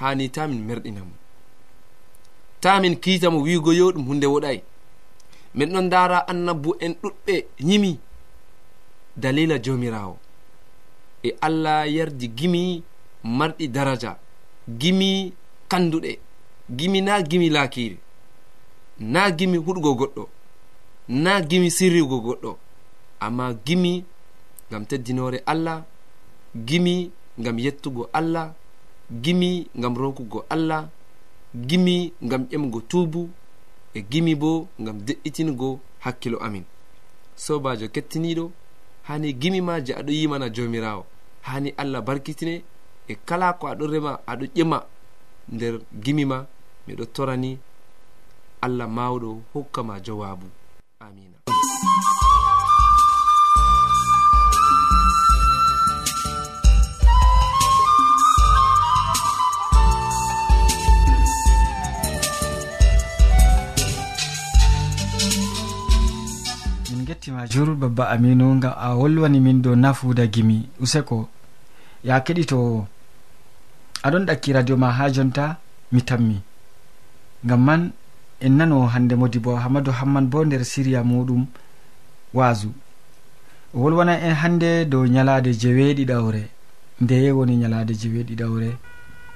Hani 0.00 0.30
ta 0.30 0.46
min 0.48 0.60
merɗinamo 0.68 1.14
ta 2.60 2.80
min 2.80 2.94
kiitamo 3.02 3.38
wiigo 3.46 3.72
yo 3.72 3.86
ɗum 3.92 4.06
hunde 4.08 4.26
woɗay. 4.26 4.58
Min 5.54 5.68
ɗon 5.74 5.88
dara 5.90 6.18
annabu 6.30 6.70
en 6.80 6.92
ɗuɗɓe 7.02 7.34
yimi 7.68 7.98
dalila 9.16 9.58
jomirawo 9.64 10.16
e 11.22 11.30
allah 11.46 11.86
yardi 11.96 12.26
gimi 12.38 12.82
marɗi 13.38 13.68
daraja. 13.68 14.18
Gimi 14.80 15.32
kanduɗe. 15.74 16.18
Gimi 16.70 17.00
na 17.02 17.22
gimi 17.22 17.48
laakiri 17.50 17.98
na 18.98 19.30
gimi 19.30 19.58
huɗugo 19.58 19.90
goɗɗo. 20.00 20.24
Na 21.08 21.32
gimi 21.48 21.70
sirrigo 21.70 22.16
goɗɗo. 22.26 22.50
Amma 23.20 23.46
gimi 23.66 24.04
ngam 24.70 24.84
teddinore 24.86 25.38
allah 25.46 25.84
gimi 26.66 27.10
ngam 27.40 27.58
yettugo 27.58 28.08
allah 28.12 28.54
gimi 29.22 29.50
ngam 29.78 29.94
rokugo 29.96 30.44
allah 30.54 30.88
gimi 31.68 32.12
ngam 32.24 32.42
ƴemgo 32.50 32.80
tuubu 32.90 33.22
e 33.94 34.00
gimi 34.10 34.34
bo 34.34 34.68
ngam 34.80 34.98
de'itingo 35.06 35.80
hakkilo 36.04 36.38
amin. 36.46 36.64
Sobajo 37.36 37.86
kettiniɗo 37.88 38.50
hani 39.08 39.32
gimi 39.40 39.60
ma 39.60 39.80
je 39.84 39.92
aɗo 39.92 40.12
yimana 40.12 40.48
jomirawo 40.54 41.04
hani 41.42 41.74
allah 41.76 42.00
barkitine 42.02 42.62
e 43.08 43.14
kala 43.26 43.52
ko 43.52 43.66
aɗo 43.66 43.86
rema 43.86 44.12
aɗo 44.26 44.44
ƴema. 44.56 44.78
nder 45.52 45.80
gimima 46.02 46.46
miɗo 46.86 47.04
torani 47.14 47.58
allah 48.60 48.88
mawɗo 48.88 49.40
hokkama 49.52 50.00
jowabu 50.00 50.46
amina. 51.00 51.38
Gettima 67.04 67.46
jur 67.46 67.74
babba 67.76 68.08
aminu 68.10 68.60
gam 68.60 68.72
a 68.78 68.94
wolwani 68.96 69.40
min 69.40 69.60
dow 69.62 69.74
nafuda 69.76 70.26
gimi. 70.26 70.68
Useko 70.80 71.28
ya 72.04 72.20
keɗitowo 72.20 72.86
aɗon 74.06 74.24
ɗakki 74.28 74.52
radio 74.52 74.76
ma 74.76 74.88
ha 74.92 75.04
jonta 75.14 75.56
mi 75.92 76.00
tammi. 76.02 76.36
Gam 77.48 77.60
man 77.66 77.82
en 78.40 78.52
nano 78.58 78.86
hande 78.86 79.14
modi 79.20 79.38
bo 79.38 79.56
hamadou 79.56 79.92
hamman 79.98 80.26
bo 80.32 80.44
nder 80.44 80.62
siriya 80.64 81.00
muɗum 81.10 81.42
waasu 82.34 82.68
o 83.74 83.78
wolwana 83.82 84.14
en 84.26 84.34
hande 84.42 84.70
dow 84.90 85.04
ñalade 85.14 85.50
jeweeɗiɗawre 85.60 86.42
ndeye 87.00 87.30
woni 87.36 87.54
ñalade 87.62 87.92
jeweeɗiɗawre 88.00 88.68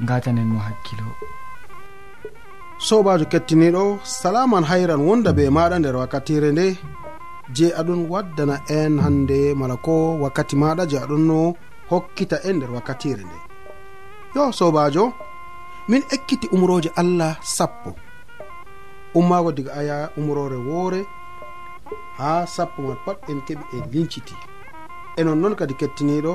gatanen 0.09 0.47
mo 0.53 0.59
hakkilo. 0.67 1.07
Sobajo 2.87 3.25
kettiniɗo 3.33 3.83
salaman 4.05 4.65
hayran 4.71 5.01
wonda 5.09 5.33
be 5.37 5.45
maɗa 5.57 5.77
nder 5.79 5.97
wakkatire 5.97 6.49
nde 6.53 6.67
je 7.57 7.67
aɗon 7.81 8.01
waddana 8.13 8.57
en 8.79 8.95
hande 9.05 9.39
mala 9.61 9.77
ko 9.77 9.95
wakkati 10.23 10.55
maɗa 10.63 10.83
je 10.91 10.97
aɗon 11.05 11.23
no 11.29 11.39
hokkita 11.91 12.37
en 12.49 12.57
nder 12.57 12.71
wakkatire 12.77 13.25
nde. 13.25 13.48
yo 14.39 14.53
sobajo 14.53 15.13
min 15.89 16.03
ekkiti 16.15 16.47
umroje 16.53 16.91
allah 16.97 17.37
sappo. 17.43 17.91
Ummago 19.15 19.53
diga 19.53 19.73
aya 19.81 20.11
umrore 20.17 20.57
woore 20.69 21.01
ha 22.19 22.47
sappo 22.47 22.83
man 22.83 22.99
pat 23.05 23.19
en 23.31 23.41
keɓi 23.47 23.65
en 23.77 23.85
linciti. 23.93 24.35
E 25.19 25.25
nonnoon 25.25 25.55
kadi 25.59 25.75
kettiniɗo 25.81 26.33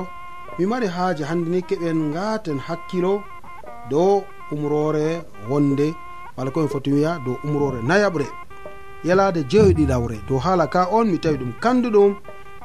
mi 0.58 0.66
mari 0.66 0.86
haaji 0.96 1.22
hande 1.30 1.48
ni 1.50 1.60
keɓen 1.68 1.98
ngaten 2.10 2.58
hakkilo 2.66 3.22
dow 3.90 4.22
umrore 4.52 5.06
wonde. 5.48 5.94
Wala 6.36 6.50
komi 6.50 6.68
foti 6.68 6.90
wiya 6.92 7.20
dow 7.24 7.36
umrore 7.44 7.80
nayaɓre. 7.88 8.26
Yalade 9.04 9.40
jeeyoɗiɗawre 9.50 10.16
dow 10.28 10.38
haala 10.44 10.66
ka 10.66 10.88
on 10.92 11.06
mi 11.12 11.18
tawi 11.18 11.36
ɗum 11.40 11.52
kanduɗum 11.62 12.12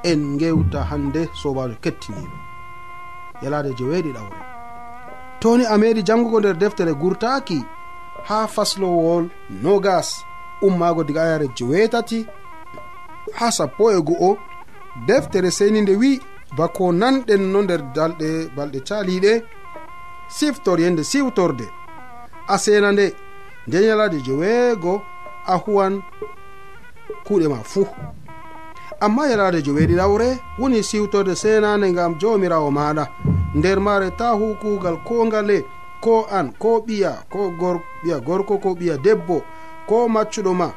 en 0.03 0.21
gewta 0.39 0.79
hande 0.89 1.21
sobajo 1.41 1.75
kettiniɗo. 1.83 2.37
Yalade 3.43 3.69
jeweeɗiɗawre 3.77 4.48
toni 5.41 5.65
a 5.65 5.77
meɗi 5.77 6.01
jangugo 6.07 6.39
nder 6.39 6.57
deftere 6.57 6.93
gurtaki 6.93 7.59
ha 8.27 8.47
faslowol 8.47 9.25
nogas 9.63 10.09
ummago 10.61 11.03
diga 11.03 11.23
ayare 11.23 11.47
jewetati 11.57 12.25
ha 13.37 13.51
sappo 13.51 13.91
e 13.91 14.01
go'o 14.01 14.37
deftere 15.07 15.51
seni 15.51 15.81
nde 15.81 15.95
wi 16.01 16.21
bako 16.57 16.91
nanɗen 16.91 17.43
no 17.51 17.61
nder 17.61 17.81
dalɗe 17.95 18.29
balɗe 18.55 18.79
caliɗe. 18.87 19.33
Siftor 20.29 20.79
yende 20.79 21.03
siwtorde. 21.03 21.65
A 22.47 22.57
sena 22.57 22.91
nde 22.91 23.05
nde 23.67 23.77
yalade 23.87 24.17
jeweego 24.25 25.01
a 25.45 25.55
huwan 25.63 26.01
kuuɗe 27.25 27.47
ma 27.47 27.59
fuu. 27.63 27.87
Amma 28.99 29.27
yalade 29.27 29.61
joweeɗiɗawre 29.65 30.27
woni 30.59 30.83
siwtorde 30.83 31.35
senande 31.35 31.91
ngam 31.91 32.13
jomirawo 32.19 32.69
maɗa. 32.71 33.05
nder 33.55 33.79
maare 33.79 34.11
ta 34.11 34.31
hu 34.31 34.55
kuugal 34.61 34.97
ko 35.07 35.25
ngale 35.25 35.65
ko 36.01 36.27
an 36.31 36.51
ko 36.59 36.79
ɓiya 36.87 37.11
ko 37.29 37.49
gor 37.59 37.81
ɓiya 38.03 38.19
gorko 38.19 38.57
ko 38.57 38.69
ɓiya 38.79 38.97
debbo 38.97 39.41
ko 39.87 40.07
maccuɗo 40.07 40.53
ma 40.53 40.67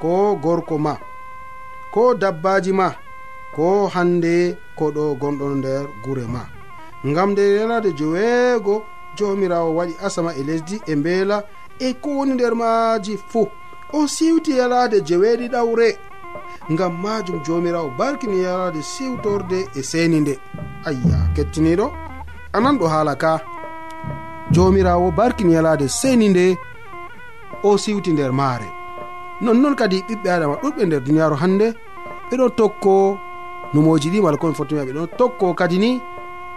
ko 0.00 0.34
gorko 0.42 0.78
ma 0.78 0.94
ko 1.94 2.14
dabbaji 2.14 2.72
ma 2.72 2.88
ko 3.54 3.86
hande 3.94 4.56
koɗo 4.78 5.14
gonɗon 5.20 5.54
nder 5.58 5.86
gure 6.04 6.26
ma. 6.26 6.42
Ngam 7.06 7.30
nde 7.30 7.44
yalade 7.56 7.92
joweego 7.92 8.82
jomirawo 9.16 9.70
waɗi 9.76 9.94
asama 10.06 10.34
e 10.34 10.42
lesdi 10.42 10.80
e 10.86 10.96
mbeela 10.96 11.44
e 11.78 11.94
ko 11.94 12.10
woni 12.10 12.34
nder 12.34 12.54
maaji 12.54 13.18
fuu 13.30 13.48
o 13.92 14.06
siwti 14.06 14.56
yalade 14.58 15.00
jeweeɗiɗawre 15.00 15.88
ngam 16.72 16.92
majum 17.02 17.42
jomirawo 17.46 17.90
barkini 17.98 18.42
yalade 18.42 18.82
siwtorde 18.82 19.68
e 19.74 19.82
seni 19.82 20.20
nde 20.20 20.38
ayya 20.84 21.18
kettiniɗo 21.36 22.03
anan 22.54 22.78
ɗo 22.78 22.86
haala 22.88 23.14
ka. 23.16 23.40
Jomirawo 24.52 25.10
barkin 25.10 25.50
yalade 25.50 25.88
seni 25.88 26.28
nde 26.28 26.56
o 27.62 27.78
siwti 27.78 28.12
nder 28.12 28.32
maare. 28.32 28.68
Nonnon 29.40 29.74
kadi 29.74 30.04
ɓiɓɓe 30.08 30.28
adama 30.30 30.54
ɗuɗɓe 30.62 30.82
nder 30.86 31.00
duniyaru 31.04 31.36
hande 31.42 31.66
ɓeɗon 32.30 32.50
tokko 32.56 33.18
numoji 33.74 34.08
ɗi 34.12 34.20
mala 34.22 34.36
komin 34.36 34.54
fottimiɓe 34.58 34.92
ɗon 34.96 35.08
tokko 35.18 35.54
kadi 35.54 35.78
ni 35.78 36.00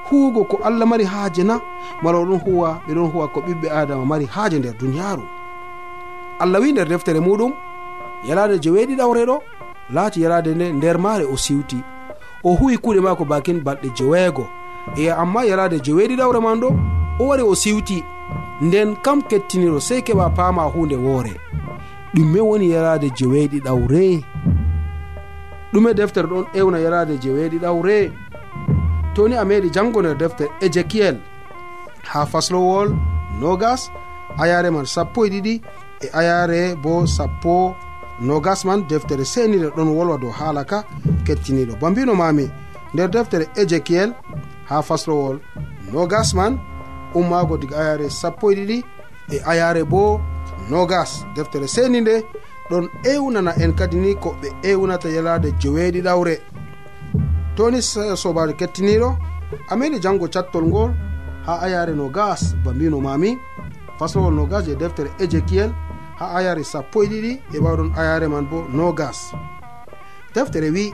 huugo 0.09 0.43
ko 0.43 0.55
allah 0.63 0.85
mari 0.87 1.03
haaje 1.05 1.43
na 1.43 1.59
mala 2.03 2.17
oɗon 2.19 2.39
huwa 2.45 2.81
ɓeɗon 2.87 3.11
huwa 3.11 3.27
ko 3.33 3.39
ɓiɓɓe 3.41 3.67
adama 3.71 4.05
mari 4.05 4.25
haaje 4.25 4.59
nder 4.59 4.73
duniyaaru. 4.79 5.23
Allah 6.39 6.61
wi 6.61 6.71
nder 6.71 6.87
deftere 6.87 7.19
muɗum 7.19 7.51
yalade 8.27 8.55
jeweeɗiɗawreɗo 8.63 9.35
laati 9.93 10.21
yalade 10.21 10.53
nde 10.55 10.71
nder 10.73 10.97
maare 10.99 11.25
o 11.25 11.35
siwti. 11.37 11.79
O 12.43 12.53
huwi 12.55 12.77
kuuɗe 12.77 13.01
maako 13.01 13.25
bakin 13.25 13.59
balɗe 13.65 13.89
jeweego. 13.97 14.45
e 14.95 15.09
amma 15.09 15.45
yalade 15.45 15.79
jeweeɗiɗa 15.85 16.23
hore 16.23 16.39
man 16.39 16.59
ɗo 16.59 16.69
o 17.19 17.23
wari 17.27 17.43
o 17.43 17.55
siwti. 17.55 18.03
Nden 18.61 18.95
kam 19.03 19.21
kettiniɗo 19.21 19.79
sey 19.79 20.01
keɓa 20.01 20.29
paama 20.35 20.63
hunde 20.63 20.95
woore. 20.95 21.33
Ɗume 22.15 22.39
woni 22.39 22.69
yalade 22.71 23.09
jeweeɗi 23.17 23.59
ɗawre 23.65 24.23
ɗume 25.73 25.93
deftere 25.93 26.27
ɗon 26.27 26.45
ewna 26.53 26.79
yalade 26.79 27.17
jeweeɗi 27.21 27.57
ɗawre 27.59 28.11
toni 29.15 29.35
a 29.35 29.45
meɗi 29.45 29.69
jango 29.73 30.01
nder 30.01 30.17
deftere 30.17 30.49
ézéchiel 30.61 31.17
ha 32.11 32.25
faslowol 32.25 32.89
nogas 33.41 33.91
ayare 34.37 34.69
man 34.71 34.85
sappo 34.85 35.25
e 35.25 35.29
ɗiɗi 35.29 35.61
e 36.05 36.07
ayare 36.13 36.75
bo 36.83 37.05
sappo 37.05 37.75
nogas 38.21 38.65
man 38.65 38.87
deftere 38.89 39.25
senire 39.25 39.69
ɗon 39.75 39.89
wolwa 39.97 40.17
dow 40.17 40.31
haala 40.31 40.63
ka 40.63 40.83
kettiniɗo 41.25 41.75
bambino 41.81 42.15
mami 42.15 42.49
nder 42.93 43.09
deftere 43.09 43.45
ézéchiel 43.55 44.13
ha 44.69 44.81
faslowol. 44.81 45.39
Nogas 45.91 46.33
man 46.33 46.59
ummago 47.15 47.57
diga 47.57 47.77
ayare 47.77 48.09
sappo 48.09 48.51
e 48.51 48.55
ɗiɗi 48.55 48.83
e 49.31 49.41
ayare 49.45 49.83
bo 49.83 50.21
nogas 50.69 51.25
deftere 51.35 51.67
seni 51.67 52.01
nde 52.01 52.23
ɗon 52.69 52.89
ewnana 53.03 53.53
en 53.63 53.73
kadi 53.73 53.97
ni 53.97 54.15
ko 54.15 54.35
ɓe 54.41 54.49
ewnata 54.69 55.09
yalade 55.09 55.51
joweeɗiɗawre 55.59 56.35
toni 57.55 57.81
sobajo 58.15 58.53
kettiniɗo 58.53 59.09
a 59.69 59.75
e 59.75 59.99
jango 59.99 60.27
cattol 60.27 60.65
ngol 60.65 60.91
ha 61.45 61.53
ayare 61.61 61.93
nogas 61.95 62.55
ba 62.63 62.71
mbino 62.73 62.99
mami 62.99 63.37
faslowol 63.97 64.33
nogas 64.33 64.67
e 64.67 64.75
deftere 64.75 65.09
éjékiel 65.19 65.71
ha 66.19 66.35
ayare 66.37 66.63
sappo 66.63 67.03
e 67.03 67.07
ɗiɗi 67.07 67.31
e 67.55 67.57
ɓawɗon 67.59 67.91
ayare 67.97 68.27
man 68.27 68.45
bo 68.49 68.67
nogas 68.69 69.33
deftere 70.33 70.69
wi 70.69 70.93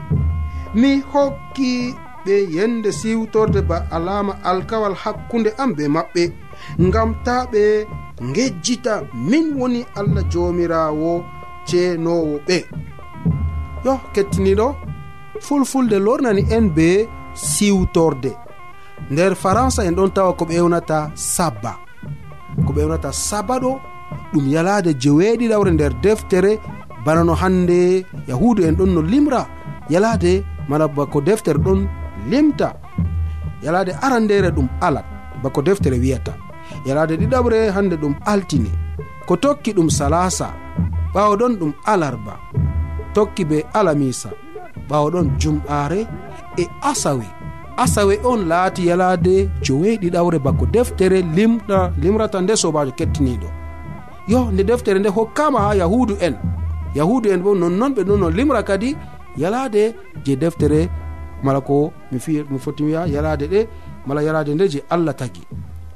mi 0.74 1.02
hokki 1.12 1.94
maɓɓe 2.24 2.36
yende 2.56 2.92
siwtorde 2.92 3.60
ba 3.68 3.86
alama 3.90 4.32
alkawal 4.44 4.94
hakkunde 4.94 5.50
am 5.58 5.74
be 5.76 5.84
maɓɓe 5.88 6.32
ngam 6.80 7.14
ta 7.24 7.46
ɓe 7.52 7.86
gejjita 8.34 9.02
min 9.14 9.46
woni 9.58 9.84
allah 9.98 10.24
jomirawo 10.32 11.24
ceenowo 11.68 12.38
ɓe 12.46 12.56
yo 13.84 14.00
kettiniɗo 14.14 14.66
fulfulde 15.40 15.96
lornani 15.98 16.42
en 16.56 16.68
be 16.76 17.08
siwtorde. 17.34 18.32
Nder 19.10 19.34
faransa 19.34 19.84
en 19.84 19.94
ɗon 19.94 20.10
tawa 20.14 20.32
ko 20.38 20.44
ɓe 20.44 20.54
ewnata 20.60 21.10
sabba. 21.14 21.72
Ko 22.66 22.72
ɓe 22.72 22.80
ewnata 22.82 23.12
saba 23.12 23.58
ɗo 23.58 23.80
ɗum 24.32 24.46
yalaade 24.48 24.90
jeweeɗiɗawre 25.02 25.70
nder 25.72 25.92
deftere 26.02 26.58
bana 27.04 27.22
no 27.24 27.34
hande 27.34 28.06
yahudu 28.28 28.62
en 28.64 28.76
ɗon 28.78 28.90
no 28.94 29.02
limra. 29.02 29.46
Yalaade 29.90 30.44
mana 30.68 30.88
bako 30.88 31.20
deftere 31.20 31.58
ɗon 31.58 31.80
limta. 32.30 32.74
Yalade 33.62 33.92
arandere 34.02 34.50
ɗum 34.50 34.68
alat 34.80 35.04
bako 35.42 35.62
deftere 35.62 35.98
wiyata. 35.98 36.32
Yalade 36.86 37.16
ɗiɗaɓre 37.16 37.70
hande 37.70 37.96
ɗum 37.96 38.14
altine. 38.26 38.70
Ko 39.26 39.36
tokki 39.36 39.72
ɗum 39.72 39.90
salasa 39.90 40.48
ɓawo 41.14 41.36
ɗon 41.36 41.54
ɗum 41.60 41.72
alarba. 41.84 42.34
Tokki 43.14 43.44
be 43.44 43.64
alamisa 43.72 44.30
ɓawo 44.88 45.10
ɗon 45.10 45.30
jum'are 45.38 46.06
e 46.58 46.64
asawe 46.82 47.24
asawe 47.76 48.14
on 48.24 48.46
laati 48.48 48.86
yalade 48.86 49.48
joweeɗiɗawre 49.62 50.38
bako 50.38 50.66
deftere 50.66 51.22
limta 51.36 51.92
limrata 52.02 52.40
nde 52.40 52.56
sobajo 52.56 52.92
kettiniɗo. 52.98 53.48
Yo 54.28 54.50
nde 54.52 54.62
deftere 54.64 54.98
nde 54.98 55.08
hokkama 55.08 55.58
ha 55.60 55.74
yahudu 55.74 56.14
en. 56.20 56.34
Yahudu 56.94 57.28
en 57.32 57.42
bo 57.42 57.54
nonnon 57.54 57.92
ɓe 57.94 58.02
ɗon 58.04 58.18
no 58.20 58.30
limra 58.30 58.62
kadi 58.62 58.96
yalade 59.36 59.94
je 60.24 60.36
deftere 60.36 60.88
mala 61.44 61.60
ko 61.60 61.92
mi 62.10 62.18
fi 62.18 62.42
mi 62.50 62.58
foti 62.58 62.82
wiya 62.82 63.06
yalade 63.06 63.46
ɗe 63.52 63.60
mala 64.06 64.22
yalade 64.22 64.54
nde 64.54 64.68
je 64.68 64.80
allah 64.90 65.14
tagi. 65.14 65.42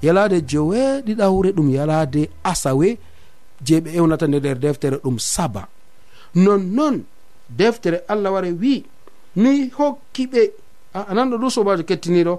Yalade 0.02 0.40
joweeɗiɗawre 0.46 1.50
ɗum 1.56 1.68
yalade 1.70 2.28
asawe 2.44 2.88
je 3.64 3.80
ɓe 3.80 3.90
ewnata 3.96 4.26
nde 4.28 4.38
nder 4.38 4.58
deftere 4.58 4.96
ɗum 5.04 5.18
saba. 5.18 5.68
Nonnon 6.34 7.02
deftere 7.48 8.04
allah 8.08 8.30
ware 8.32 8.50
wi 8.52 8.84
mi 9.36 9.70
hokki 9.78 10.26
ɓe 10.26 10.42
ananɗo 10.94 11.36
ɗum 11.38 11.50
sobajo 11.50 11.82
kettiniɗo 11.82 12.34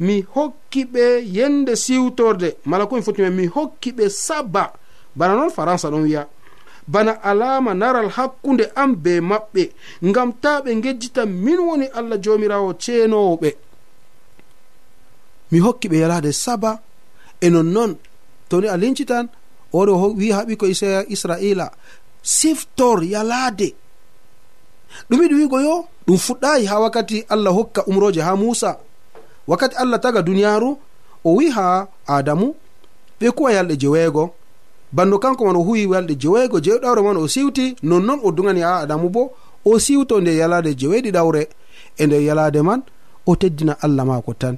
mi 0.00 0.24
hokki 0.34 0.84
ɓe 0.84 1.04
yende 1.36 1.76
siwtorde 1.76 2.56
mala 2.64 2.86
ko 2.86 2.96
mi 2.96 3.02
fotimi 3.02 3.30
mi 3.30 3.46
hokki 3.46 3.92
ɓe 3.92 4.08
saba. 4.08 4.72
Bana 5.14 5.34
noon 5.36 5.50
faransa 5.50 5.90
ɗon 5.90 6.02
wiya 6.02 6.26
bana 6.88 7.12
alama 7.22 7.74
naral 7.74 8.08
hakkunde 8.16 8.64
am 8.74 8.94
be 8.94 9.20
maɓɓe 9.20 9.62
ngam 10.04 10.32
ta 10.42 10.60
ɓe 10.64 10.70
gejjita 10.82 11.26
min 11.26 11.58
woni 11.58 11.86
allah 11.98 12.18
jomirawo 12.24 12.72
ceenowoɓe 12.82 13.50
mi 15.50 15.58
hokki 15.58 15.88
ɓe 15.88 15.96
yalade 16.02 16.32
saba 16.32 16.80
e 17.40 17.50
nonnon 17.50 17.96
toni 18.48 18.68
a 18.68 18.76
lincitan 18.76 19.26
oɗo 19.72 19.92
wi 20.18 20.30
ha 20.30 20.44
ɓikko 20.48 20.66
israila 21.14 21.66
siftor 22.26 23.04
yalade. 23.04 23.74
Ɗumi 25.10 25.28
ɗum 25.28 25.38
wigo 25.40 25.60
yo 25.60 25.74
ɗum 26.06 26.18
fuɗɗayi 26.18 26.66
ha 26.66 26.80
wakkati 26.80 27.24
allah 27.28 27.52
hokka 27.54 27.80
umroje 27.86 28.20
ha 28.20 28.36
musa. 28.36 28.78
Wakkati 29.46 29.76
allah 29.76 30.00
taga 30.00 30.22
duniyaru 30.22 30.78
o 31.24 31.30
wi 31.36 31.50
ha 31.50 31.86
adamu 32.06 32.54
ɓe 33.20 33.30
kuwa 33.30 33.52
yalɗe 33.52 33.76
jeweego 33.76 34.34
bando 34.96 35.18
kanko 35.18 35.44
man 35.46 35.56
o 35.56 35.62
huwi 35.62 35.86
walɗe 35.86 36.14
jeweego 36.22 36.58
jewɗawre 36.60 37.02
man 37.02 37.16
o 37.16 37.28
siwti. 37.28 37.76
Nonnon 37.82 38.20
o 38.24 38.32
dugani 38.32 38.60
ha 38.60 38.72
adamu 38.82 39.08
bo 39.14 39.22
o 39.64 39.78
siwto 39.78 40.20
nde 40.20 40.36
yalade 40.40 40.70
joweeɗiɗawre 40.80 41.42
e 41.98 42.06
nder 42.06 42.22
yalade 42.28 42.62
man 42.62 42.80
o 43.26 43.36
teddina 43.36 43.76
allah 43.84 44.04
mako 44.06 44.32
tan. 44.34 44.56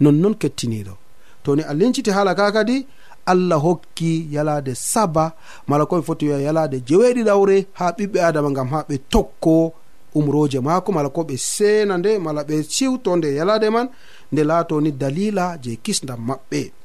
Nonnon 0.00 0.34
kettiniɗo 0.34 0.94
to 1.42 1.56
ni 1.56 1.62
a 1.62 1.74
linciti 1.74 2.10
hala 2.10 2.34
ka 2.34 2.52
kadi 2.52 2.86
allah 3.26 3.58
hokki 3.66 4.28
yalade 4.30 4.74
saba. 4.74 5.32
Mala 5.66 5.84
koɓe 5.84 6.02
foti 6.02 6.26
wiya 6.26 6.38
yalade 6.46 6.76
jeweeɗiɗawre 6.88 7.66
ha 7.72 7.90
ɓiɓɓe 7.96 8.18
adama 8.28 8.50
gam 8.56 8.68
ha 8.68 8.84
ɓe 8.88 8.98
tokko 9.10 9.72
umroje 10.14 10.60
mako 10.60 10.92
mala 10.92 11.08
ko 11.08 11.22
ɓe 11.22 11.36
sena 11.36 11.98
nde 11.98 12.18
mala 12.18 12.42
ɓe 12.48 12.62
siwto 12.62 13.16
nde 13.16 13.34
yalade 13.34 13.70
man 13.70 13.88
nde 14.32 14.42
laato 14.44 14.80
ni 14.80 14.90
dalila 14.92 15.58
je 15.62 15.76
kisdam 15.84 16.20
maɓɓe. 16.28 16.81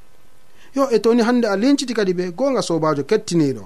yo 0.78 0.84
e 0.96 0.98
toni 1.00 1.22
hande 1.28 1.46
a 1.54 1.56
lenciti 1.62 1.94
kadi 1.94 2.13
ɓe 2.20 2.24
gonga 2.40 2.62
sobajo 2.62 3.04
kettiniɗo 3.10 3.63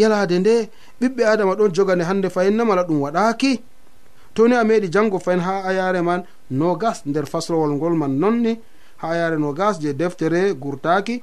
yalade 0.00 0.36
nde 0.38 0.54
ɓiɓɓe 1.00 1.22
adama 1.32 1.52
ɗon 1.58 1.70
jogane 1.74 2.04
hande 2.10 2.28
fayin 2.34 2.56
namala 2.58 2.82
ɗum 2.88 2.98
waɗaki 3.04 3.52
toni 4.36 4.54
a 4.54 4.64
meɗi 4.64 4.88
jango 4.94 5.18
fayin 5.18 5.40
ha 5.40 5.54
ayare 5.68 6.00
man 6.02 6.20
nogas 6.50 7.02
nder 7.06 7.26
faslowol 7.26 7.72
ngol 7.76 7.94
man 7.96 8.18
nonni. 8.18 8.52
Ha 9.00 9.08
ayare 9.10 9.36
nogas 9.38 9.80
je 9.80 9.92
deftere 9.92 10.54
gurtaki 10.54 11.22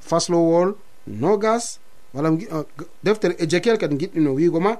faslowol 0.00 0.74
nogas 1.06 1.78
wala 2.14 2.30
uh, 2.30 2.64
deftere 3.02 3.34
ejekiel 3.38 3.78
kadi 3.78 3.96
giɗɗino 4.00 4.30
wigo 4.34 4.60
ma. 4.60 4.76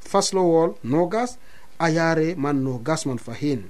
Faslowol 0.00 0.70
nogas 0.84 1.38
ayare 1.78 2.34
man 2.36 2.56
nogas 2.64 3.06
man 3.06 3.18
fahin. 3.18 3.60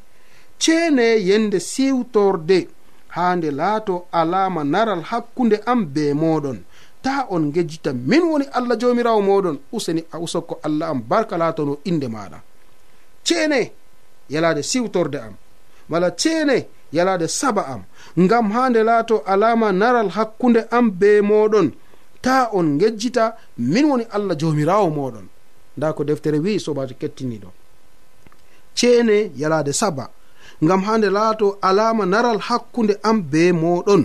Ceene 0.59 1.07
yende 1.29 1.59
siwtorde 1.61 2.68
haa 3.16 3.37
nde 3.37 3.50
laato 3.61 3.94
alaama 4.20 4.64
naral 4.64 5.02
hakkunde 5.11 5.57
am 5.72 5.81
be 5.94 6.05
moɗon 6.22 6.59
ta 7.05 7.26
on 7.35 7.44
gejjita 7.55 7.90
min 8.11 8.22
woni 8.31 8.46
allah 8.59 8.76
jomirawo 8.81 9.20
moɗon 9.29 9.57
useni 9.76 10.02
a 10.14 10.16
usokko 10.24 10.55
allah 10.66 10.87
am 10.92 11.00
barka 11.11 11.35
laatono 11.42 11.72
inde 11.90 12.07
maɗa 12.14 12.38
ceene 13.26 13.61
yalaade 14.35 14.62
siwtorde 14.70 15.18
am 15.26 15.35
wala 15.90 16.09
ceene 16.22 16.57
yalaade 16.96 17.26
saba 17.40 17.62
am 17.74 17.83
ngam 18.24 18.46
haa 18.55 18.68
nde 18.70 18.81
laato 18.88 19.16
alaama 19.33 19.68
naral 19.72 20.09
hakkunde 20.16 20.61
am 20.76 20.87
be 21.00 21.11
moɗon 21.31 21.68
ta 22.24 22.48
on 22.59 22.68
gejjita 22.81 23.24
min 23.72 23.85
woni 23.90 24.05
allah 24.16 24.35
jomirawo 24.40 24.88
moɗon 24.98 25.26
nda 25.76 25.92
ko 25.96 26.05
deftere 26.05 26.38
wi'i 26.44 26.61
sobajo 26.61 26.94
kettiniɗo 27.00 27.48
ceene 28.79 29.16
yalaade 29.37 29.72
saba 29.72 30.05
ngam 30.64 30.81
ha 30.87 30.99
nde 30.99 31.09
laato 31.11 31.59
alama 31.62 32.07
naral 32.07 32.38
hakkunde 32.38 32.95
am 33.03 33.23
be 33.23 33.53
moɗon 33.53 34.03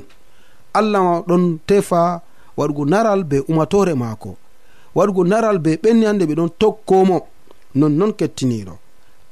allah 0.74 1.24
ɗon 1.28 1.60
tefa 1.68 2.22
waɗugo 2.58 2.86
naral 2.86 3.24
be 3.24 3.38
umatore 3.52 3.94
maako. 3.94 4.38
Waɗugo 4.96 5.24
naral 5.32 5.58
be 5.60 5.72
ɓenniyande 5.84 6.24
ɓe 6.30 6.34
ɗon 6.40 6.50
tokkomo 6.60 7.18
nonnon 7.76 8.12
kettiniɗo. 8.20 8.74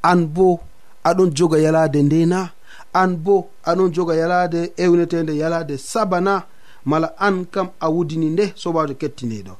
An 0.09 0.25
bo 0.35 0.59
aɗon 1.03 1.29
joga 1.37 1.57
yalade 1.65 1.99
ndena 2.03 2.39
an 2.93 3.15
bo 3.23 3.49
aɗon 3.69 3.91
joga 3.95 4.13
yalade 4.15 4.71
ewnetende 4.77 5.33
yalade 5.41 5.77
sabana 5.77 6.43
mala 6.85 7.13
an 7.19 7.45
kam 7.53 7.67
a 7.79 7.87
wudini 7.89 8.29
nde 8.29 8.45
sobajo 8.55 8.93
kettiniɗo. 9.01 9.53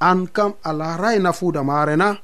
An 0.00 0.26
kam 0.36 0.52
a 0.64 0.70
laray 0.72 1.18
nafuda 1.18 1.62
maare 1.64 1.96
na 1.96 2.16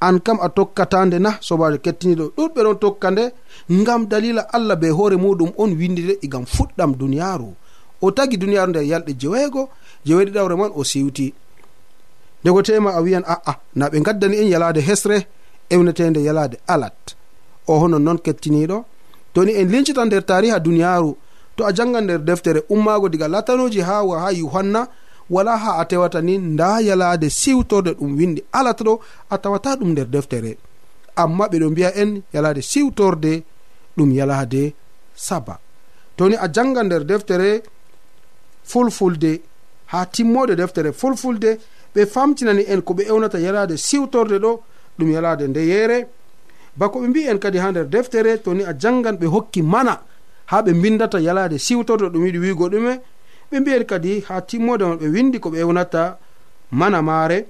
an 0.00 0.20
kam 0.20 0.38
a 0.40 0.48
tokkatande 0.48 1.18
na 1.18 1.30
sobajo 1.40 1.78
kettiniɗo 1.84 2.24
ɗuɗɓe 2.36 2.60
ɗon 2.64 2.78
tokka 2.82 3.08
nde 3.10 3.24
ngam 3.72 4.02
dalila 4.10 4.42
allah 4.56 4.76
be 4.80 4.88
hoore 4.90 5.16
muɗum 5.16 5.50
on 5.56 5.70
windide 5.78 6.18
igam 6.22 6.42
e 6.42 6.46
fuɗɗam 6.54 6.90
duniyaaru. 6.98 7.48
O 8.02 8.10
tagi 8.16 8.36
duniyaaru 8.36 8.70
nder 8.70 8.82
yalɗe 8.90 9.12
jeweego 9.20 9.62
jeweeɗi 10.06 10.30
ɗawre 10.36 10.54
man 10.56 10.70
o 10.74 10.82
siwti. 10.84 11.34
Ndego 12.42 12.62
tema 12.62 12.90
a 12.94 13.00
wiyan 13.00 13.24
a'a 13.26 13.52
na 13.74 13.88
ɓe 13.90 13.98
gaddani 14.06 14.36
en 14.42 14.48
yalade 14.52 14.80
hesre 14.80 15.26
ewnetende 15.70 16.20
yalade 16.22 16.56
alat. 16.66 17.14
O 17.66 17.78
honon 17.80 18.02
noon 18.02 18.18
kettiniɗo 18.18 18.84
toni 19.34 19.52
en 19.60 19.68
lincita 19.68 20.04
nder 20.04 20.22
tariha 20.26 20.58
duniyaaru 20.60 21.16
to 21.56 21.64
a 21.66 21.72
janga 21.72 22.00
nder 22.00 22.18
deftere 22.24 22.62
ummaago 22.68 23.08
diga 23.08 23.28
latanoji 23.28 23.80
ha 23.80 24.02
ha 24.22 24.30
yohanna 24.32 24.88
wala 25.30 25.56
ha 25.56 25.78
a 25.80 25.84
tewata 25.84 26.20
ni 26.22 26.38
nda 26.38 26.80
yalade 26.80 27.30
siwtorde 27.30 27.90
ɗum 27.98 28.16
windi 28.18 28.44
ala 28.52 28.72
ɗo 28.72 29.00
a 29.30 29.38
tawata 29.38 29.76
ɗum 29.76 29.90
nder 29.92 30.06
deftere. 30.06 30.56
Amma 31.16 31.46
ɓeɗo 31.48 31.70
mbiya 31.70 31.90
en 31.96 32.22
yalade 32.34 32.62
siwtorde 32.62 33.42
ɗum 33.96 34.12
yalade 34.12 34.74
saba. 35.14 35.58
Toni 36.16 36.36
a 36.36 36.48
janga 36.52 36.82
nder 36.82 37.04
deftere 37.04 37.62
fulfulde 38.64 39.40
ha 39.86 40.06
timmode 40.06 40.54
deftere 40.56 40.92
fulfulde 40.92 41.58
ɓe 41.94 42.06
famtinani 42.06 42.62
en 42.68 42.80
ko 42.82 42.94
ɓe 42.94 43.02
ewnata 43.08 43.38
yalade 43.38 43.76
siwtorde 43.76 44.38
ɗo 44.38 44.60
ɗum 44.98 45.10
yalaade 45.12 45.48
ndeyere 45.48 46.06
bako 46.76 47.00
ɓe 47.00 47.08
mbi 47.08 47.20
en 47.28 47.38
kadi 47.38 47.58
ha 47.58 47.70
nder 47.70 47.86
deftere 47.88 48.38
toni 48.42 48.62
a 48.64 48.72
jangan 48.78 49.16
ɓe 49.16 49.26
hokki 49.26 49.62
mana 49.62 50.00
ha 50.46 50.62
ɓe 50.62 50.72
mbindata 50.74 51.18
yalade 51.20 51.58
siwtorde 51.58 52.08
ɗum 52.12 52.26
yiɗi 52.26 52.38
wigo 52.38 52.68
ɗume 52.68 53.00
ɓe 53.50 53.60
mbi'en 53.60 53.84
kadi 53.84 54.20
ha 54.28 54.40
timmode 54.40 54.82
on 54.82 54.96
ɓe 54.96 55.06
windi 55.08 55.38
ko 55.38 55.50
ɓe 55.50 55.58
ewnata 55.60 56.18
manamaare 56.70 57.46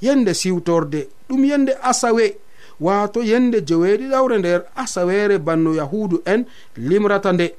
yende 0.00 0.34
siwtorde 0.34 1.08
ɗum 1.28 1.44
yende 1.44 1.72
asawe. 1.82 2.36
Wato 2.80 3.22
yande 3.22 3.60
jeweeɗiɗawre 3.60 4.38
nder 4.38 4.60
asaweere 4.76 5.38
banno 5.38 5.74
yahudu 5.74 6.22
en 6.24 6.44
limrata 6.76 7.32
nde. 7.32 7.54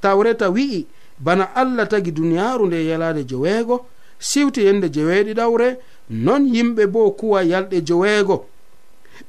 Tawreta 0.00 0.50
wi'i 0.50 0.86
bana 1.18 1.44
allah 1.54 1.88
tagi 1.88 2.10
duniyaaru 2.12 2.66
nde 2.66 2.86
yalaade 2.86 3.24
joweego. 3.24 3.86
Siwti 4.18 4.64
yande 4.66 4.88
jeweeɗiɗawre 4.88 5.76
non 6.10 6.42
yimɓe 6.54 6.86
bo 6.86 7.10
kuwa 7.10 7.42
yalɗe 7.42 7.80
joweego. 7.86 8.46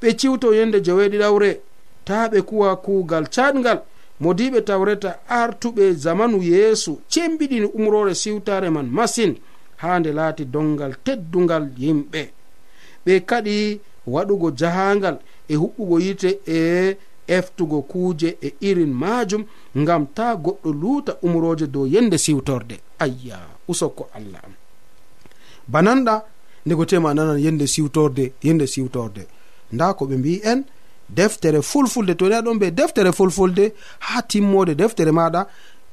Ɓe 0.00 0.16
ciwto 0.18 0.54
yande 0.54 0.78
jeweeɗiɗawre 0.80 1.60
ta 2.04 2.28
ɓe 2.28 2.42
kuwa 2.42 2.76
kuugal 2.76 3.28
caɗgal 3.28 3.80
modiɓe 4.20 4.60
tawreta 4.68 5.10
artuɓe 5.28 5.92
zamanu 5.92 6.42
yeesu 6.42 6.92
cembiɗini 7.12 7.66
umrore 7.78 8.14
siwtare 8.14 8.70
man 8.70 8.88
masin 8.96 9.32
ha 9.76 9.98
nde 9.98 10.10
laati 10.12 10.44
dongal 10.44 10.92
teddungal 11.04 11.64
yimɓe. 11.78 12.22
Ɓe 13.04 13.12
kadi 13.28 13.80
waɗugo 14.06 14.48
jahangal 14.60 15.16
e 15.48 15.54
huɓɓugo 15.60 15.96
yite 16.04 16.30
e 16.46 16.96
eftugo 17.36 17.82
kuuje 17.82 18.28
e 18.46 18.48
irin 18.60 18.92
majum 19.02 19.44
ngam 19.78 20.06
ta 20.14 20.34
goɗɗo 20.44 20.70
luuta 20.80 21.12
umroje 21.22 21.66
dow 21.66 21.86
yende 21.86 22.18
siwtorde. 22.18 22.76
Ayya 22.98 23.38
usokko 23.68 24.08
allah 24.16 24.40
am. 24.44 24.52
Bananɗa 25.72 26.14
ndego 26.66 26.84
tema 26.84 27.14
nanan 27.14 27.38
yende 27.44 27.66
siwtorde 27.66 28.32
yende 28.42 28.66
siwtorde. 28.66 29.22
Nda 29.72 29.94
ko 29.94 30.04
ɓe 30.06 30.16
mbi 30.16 30.40
en 30.44 30.64
deftere 31.08 31.62
fulfulde. 31.62 32.14
To 32.16 32.28
ni 32.28 32.34
aɗon 32.34 32.58
ɓe 32.58 32.70
deftere 32.70 33.12
fulfulde 33.12 33.72
ha 34.00 34.22
timmode 34.22 34.74
deftere 34.74 35.12
maɗa 35.12 35.46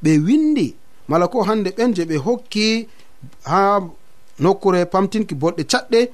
ɓe 0.03 0.17
windi 0.25 0.75
mala 1.07 1.27
ko 1.27 1.43
hande 1.43 1.69
ɓen 1.77 1.93
je 1.95 2.03
ɓe 2.05 2.17
hokki 2.17 2.87
ha 3.45 3.79
nokkure 4.39 4.85
pamtinki 4.85 5.35
boɗɗe 5.35 5.63
caɗɗe 5.71 6.09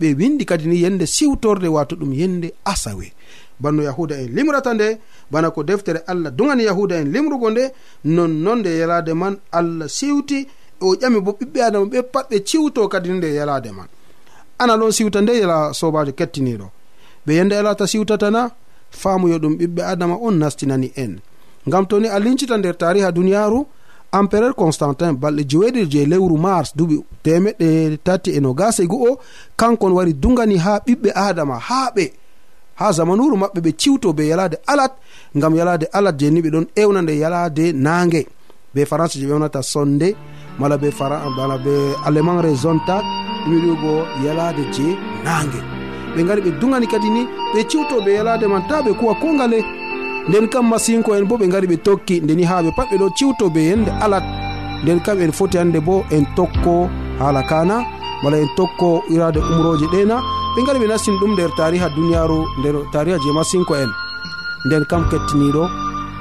ɓe 0.00 0.14
windi 0.18 0.44
kadi 0.44 0.66
ni 0.68 0.82
yende 0.82 1.06
siwtorde 1.06 1.68
wato 1.68 1.96
ɗum 1.96 2.12
yende 2.12 2.52
asawe. 2.64 3.12
Banno 3.60 3.82
yahuda 3.82 4.16
en 4.18 4.34
limrata 4.34 4.74
nde 4.74 4.98
bana 5.30 5.50
ko 5.50 5.62
deftere 5.62 6.02
allah 6.06 6.30
dugani 6.30 6.64
yahuda 6.64 6.96
en 7.00 7.12
limrugo 7.12 7.50
nde 7.50 7.72
nonnon 8.04 8.58
nde 8.58 8.78
yalade 8.78 9.14
man 9.14 9.36
allah 9.52 9.88
siwti 9.88 10.46
o 10.80 10.94
ƴami 10.94 11.20
bo 11.20 11.30
ɓiɓɓe 11.32 11.60
adama 11.62 11.86
ɓe 11.86 12.02
pat 12.02 12.30
ɓe 12.30 12.44
ciwto 12.44 12.88
kadi 12.88 13.10
nde 13.10 13.34
yalade 13.34 13.70
man. 13.72 13.86
Ana 14.58 14.76
ɗon 14.76 14.92
siwta 14.92 15.20
nde 15.20 15.38
yala 15.40 15.72
sobajo 15.72 16.12
kettiniɗo. 16.12 16.70
ɓe 17.26 17.32
yande 17.38 17.52
alata 17.58 17.86
siwtatana 17.86 18.50
famuyo 19.00 19.36
ɗum 19.42 19.54
ɓiɓɓe 19.58 19.82
adama 19.92 20.14
on 20.26 20.32
nastinani 20.38 20.88
en. 20.96 21.12
Ngam 21.68 21.84
toni 21.86 22.08
a 22.08 22.18
lincita 22.24 22.56
nder 22.58 22.76
tariha 22.80 23.12
duniyaru 23.16 23.66
empereur 24.18 24.54
constantin 24.54 25.12
balɗe 25.22 25.42
joweɗiɗi 25.50 25.90
je 25.92 26.00
lewru 26.10 26.36
mars 26.46 26.68
duɓi 26.78 26.96
temeɗɗe 27.24 27.68
tati 28.06 28.30
e 28.36 28.40
no 28.40 28.48
nogase 28.48 28.82
go'o 28.86 29.18
kankon 29.60 29.92
wari 29.96 30.12
dugani 30.22 30.56
ha 30.64 30.72
ɓiɓɓe 30.86 31.10
adama 31.26 31.56
ha 31.68 31.90
ɓe. 31.96 32.04
Ha 32.78 32.86
zamanuru 32.96 33.36
maɓɓe 33.42 33.60
ɓe 33.64 33.70
ciwto 33.80 34.12
be 34.16 34.22
yalade 34.30 34.56
alat 34.66 34.92
ngam 35.36 35.54
yalade 35.58 35.86
alat 35.92 36.16
je 36.20 36.30
ni 36.30 36.40
ɓe 36.42 36.50
ɗon 36.54 36.66
ewna 36.82 37.00
nde 37.02 37.12
yalade 37.22 37.72
nangue 37.72 38.26
be 38.74 38.84
france 38.84 39.14
je 39.18 39.26
ɓe 39.26 39.34
wnata 39.38 39.62
sonde 39.62 40.08
mala 40.58 40.76
be 40.78 40.88
mala 41.36 41.56
be 41.64 41.74
allemand 42.06 42.40
raisonta 42.44 42.96
ɗum 43.44 43.52
yiɗigo 43.54 43.92
yalade 44.24 44.62
je 44.74 44.86
nangue 45.24 45.73
ɓe 46.16 46.22
gari 46.26 46.40
ɓe 46.46 46.50
dugani 46.60 46.86
kadi 46.86 47.08
ni 47.10 47.22
ɓe 47.54 47.60
ciwto 47.70 47.88
ciwtoɓe 47.88 48.10
yalade 48.16 48.46
man 48.46 48.62
ta 48.68 48.82
ɓe 48.82 48.92
kuwa 48.98 49.14
ko 49.14 49.28
ngale. 49.34 49.58
Nden 50.28 50.48
kam 50.48 50.68
masinko 50.70 51.14
en 51.16 51.24
bo 51.28 51.36
ɓe 51.36 51.46
gari 51.52 51.66
ɓe 51.66 51.76
tokki 51.86 52.20
ndeni 52.20 52.44
ha 52.44 52.62
ɓe 52.62 52.70
pat 52.76 52.88
ɓe 52.90 52.96
ɗo 52.98 53.08
ciwto 53.16 53.46
ciwtoɓe 53.46 53.60
yende 53.68 53.90
alat. 54.04 54.24
Nden 54.82 55.00
kam 55.00 55.20
en 55.20 55.32
foti 55.32 55.56
hande 55.58 55.78
bo 55.80 56.04
en 56.10 56.24
tokko 56.36 56.88
hala 57.18 57.42
kana 57.42 57.76
wala 58.22 58.36
en 58.38 58.48
tokko 58.56 59.02
irade 59.10 59.40
umroje 59.52 59.86
ɗena 59.92 60.16
ɓe 60.54 60.60
gari 60.66 60.78
ɓe 60.82 60.88
nastini 60.88 61.18
ɗum 61.20 61.32
nder 61.32 61.50
tariha 61.56 61.88
duniyaru 61.96 62.38
nder 62.58 62.74
tariha 62.92 63.18
je 63.18 63.30
masinko 63.32 63.74
en. 63.76 63.90
Nden 64.66 64.84
kam 64.90 65.02
kettiniɗo 65.10 65.64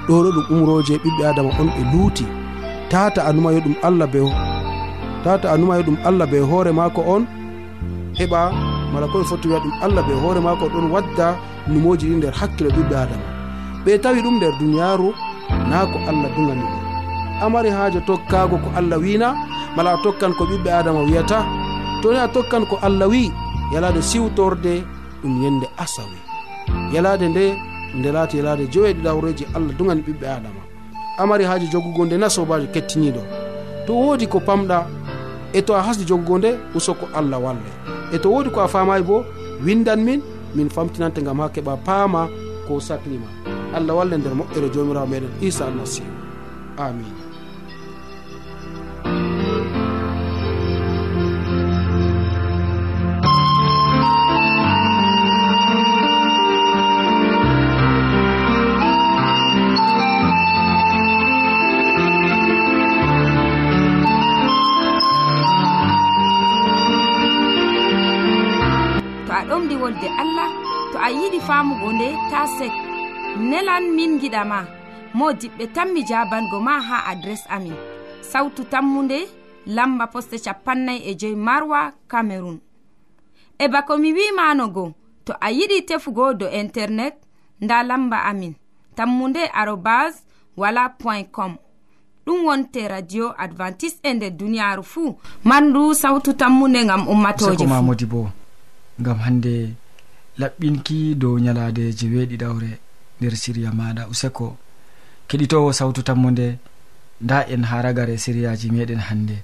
ɗo 0.07 0.13
ɗo 0.23 0.29
ɗum 0.35 0.45
umroje 0.53 0.95
ɓiɓɓe 1.03 1.23
adama 1.29 1.49
on 1.59 1.69
ɓe 1.75 1.83
luuti. 1.91 2.25
Tata 2.89 3.25
anumayo 3.25 3.59
ɗum 3.65 3.75
allah 3.83 4.07
be 4.07 4.19
tata 5.23 5.51
anumayo 5.53 5.83
ɗum 5.87 5.97
allah 6.05 6.27
be 6.31 6.37
hoore 6.49 6.71
mako 6.71 7.01
on 7.15 7.23
heɓa 8.19 8.41
mala 8.93 9.07
koye 9.07 9.25
foti 9.25 9.47
wiya 9.47 9.59
ɗum 9.59 9.73
allah 9.85 10.01
ɓe 10.07 10.13
hoore 10.21 10.39
mako 10.39 10.65
ɗon 10.73 10.91
wadda 10.93 11.27
numoji 11.67 12.05
ɗi 12.09 12.15
nder 12.17 12.33
hakkilo 12.39 12.69
ɓiɓɓe 12.69 12.95
adama. 13.03 13.25
Ɓe 13.85 13.97
tawi 14.03 14.21
ɗum 14.21 14.35
nder 14.37 14.53
duniyaru 14.59 15.09
na 15.69 15.85
ko 15.91 15.97
allah 16.09 16.29
dugani 16.35 16.61
ɓe 16.71 16.77
amari 17.45 17.69
haaje 17.69 17.99
tokkago 18.07 18.57
ko 18.63 18.69
allah 18.77 18.97
wina 18.99 19.27
mala 19.75 19.93
a 19.93 19.97
tokkan 20.03 20.33
ko 20.37 20.43
ɓiɓɓe 20.45 20.69
adama 20.79 20.99
wiyata. 21.07 21.39
Toni 22.01 22.17
a 22.19 22.27
tokkan 22.27 22.65
ko 22.69 22.77
allah 22.81 23.07
wi 23.09 23.31
yalade 23.73 24.01
siwtorde 24.01 24.83
ɗum 25.23 25.33
yende 25.43 25.67
asawi. 25.77 26.17
Yalade 26.93 27.25
nde 27.29 27.43
nde 27.97 28.09
laati 28.11 28.37
yalaade 28.37 28.67
joweeɗiɗawreji 28.73 29.45
allah 29.55 29.73
dugani 29.77 30.01
ɓiɓɓe 30.07 30.25
adama. 30.37 30.61
Amari 31.17 31.43
haaji 31.45 31.67
jogugo 31.71 32.05
nde 32.05 32.17
na 32.17 32.29
sobajo 32.29 32.67
kettiniɗo 32.73 33.21
to 33.85 33.93
woodi 33.93 34.27
ko 34.27 34.39
pamɗa 34.39 34.85
e 35.53 35.61
to 35.61 35.73
a 35.75 35.81
hasdi 35.81 36.05
jogugo 36.05 36.37
nde 36.37 36.49
usoko 36.75 37.05
allah 37.13 37.39
walle. 37.43 37.92
e 38.11 38.17
to 38.19 38.29
wodi 38.31 38.49
ko 38.49 38.59
a 38.61 38.67
famayi 38.67 39.03
bo 39.03 39.23
windan 39.65 39.99
min 40.03 40.21
min 40.55 40.69
famtinante 40.69 41.21
gam 41.23 41.39
ha 41.39 41.47
keɓa 41.49 41.77
paama 41.85 42.27
ko 42.67 42.79
saklima 42.79 43.27
allah 43.75 43.95
walle 43.95 44.17
nder 44.17 44.33
moƴƴere 44.35 44.69
jomirawo 44.73 45.07
meɗen 45.07 45.31
isa 45.41 45.65
almasihu 45.65 46.11
amin. 46.77 47.22
sek 72.47 72.71
nelan 73.39 73.83
min 73.95 74.19
giɗama 74.19 74.65
mo 75.13 75.31
diɓɓe 75.31 75.67
tan 75.73 75.93
mi 75.93 76.03
jabango 76.05 76.59
ma 76.59 76.79
ha 76.81 76.97
adres 77.11 77.43
amin. 77.49 77.75
Sautu 78.21 78.63
tammunde 78.65 79.27
lamba 79.67 80.07
poste 80.07 80.37
capannay 80.45 80.97
e 81.05 81.15
joyi 81.15 81.35
marwa 81.35 81.93
cameron 82.07 82.59
e 83.59 83.67
bako 83.67 83.97
mi 83.97 84.13
wimanogo 84.13 84.93
to 85.25 85.33
a 85.39 85.51
yiɗi 85.51 85.85
tefugo 85.85 86.33
do 86.33 86.49
internet 86.49 87.15
nda 87.61 87.83
lamba 87.83 88.23
amin. 88.25 88.53
Tammunde 88.95 89.39
arobas 89.53 90.23
wala 90.57 90.89
point 90.89 91.31
com. 91.31 91.57
Ɗum 92.25 92.45
wonte 92.45 92.87
radio 92.87 93.33
advantice 93.37 93.97
e 94.03 94.13
nder 94.13 94.31
duniyaru 94.31 94.83
fuu 94.83 95.15
mandu 95.43 95.93
sawtu 95.95 96.33
tammunde 96.33 96.85
gam 96.85 97.07
ummatoje 97.07 97.67
mamodi 97.67 98.05
bo 98.05 98.29
gam 98.99 99.17
hande 99.19 99.73
laɓɓinki 100.39 101.15
dow 101.15 101.39
nyalaade 101.39 101.93
jeweeɗiɗawre 101.99 102.71
nder 103.19 103.35
siriya 103.35 103.71
maɗa 103.71 104.07
useko. 104.11 104.57
Keɗitowo 105.27 105.69
sawtu 105.73 106.01
tammo 106.03 106.31
nde 106.31 106.57
nda 107.21 107.47
en 107.53 107.63
ha 107.63 107.81
ragare 107.81 108.17
siriyaji 108.17 108.71
meɗen 108.71 108.99
hannde 109.07 109.37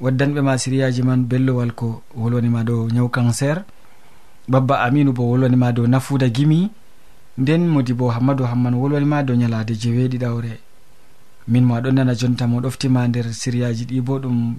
waddanɓe 0.00 0.40
ma 0.40 0.58
siriyaji 0.58 1.02
man 1.02 1.24
bellowal 1.30 1.72
ko 1.72 2.02
wolwanima 2.16 2.64
dow 2.64 2.88
nyaw 2.88 3.08
cancer. 3.08 3.64
Babba 4.48 4.80
aminu 4.86 5.12
bo 5.12 5.22
wolwanima 5.30 5.72
dow 5.72 5.86
nafuda 5.86 6.28
gimi. 6.28 6.70
Nden 7.38 7.66
modi 7.68 7.92
bo 7.92 8.08
hammadou 8.10 8.46
hamman 8.46 8.74
wolwanima 8.74 9.22
dow 9.22 9.36
nyalade 9.36 9.74
jeweeɗiɗawre 9.74 10.52
min 11.48 11.64
mo 11.64 11.74
aɗon 11.76 11.94
nana 11.94 12.14
jonta 12.14 12.46
mo 12.46 12.60
ɗoftima 12.60 13.08
nder 13.08 13.32
siriyaji 13.32 13.84
ɗi 13.84 14.00
bo 14.00 14.18
ɗum 14.18 14.56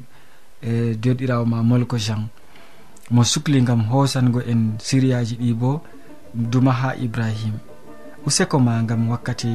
e 0.62 0.96
derɗirawo 0.96 1.46
ma 1.46 1.64
molko 1.64 1.98
jean. 1.98 2.28
mo 3.10 3.24
sukli 3.24 3.62
gam 3.62 3.82
hosango 3.90 4.40
en 4.52 4.78
siriyaji 4.78 5.36
ɗi 5.42 5.54
bo 5.54 5.82
duma 6.34 6.72
ha 6.72 6.90
ibrahim. 6.96 7.56
Useko 8.26 8.60
ma 8.60 8.82
gam 8.84 9.10
wakkati 9.10 9.50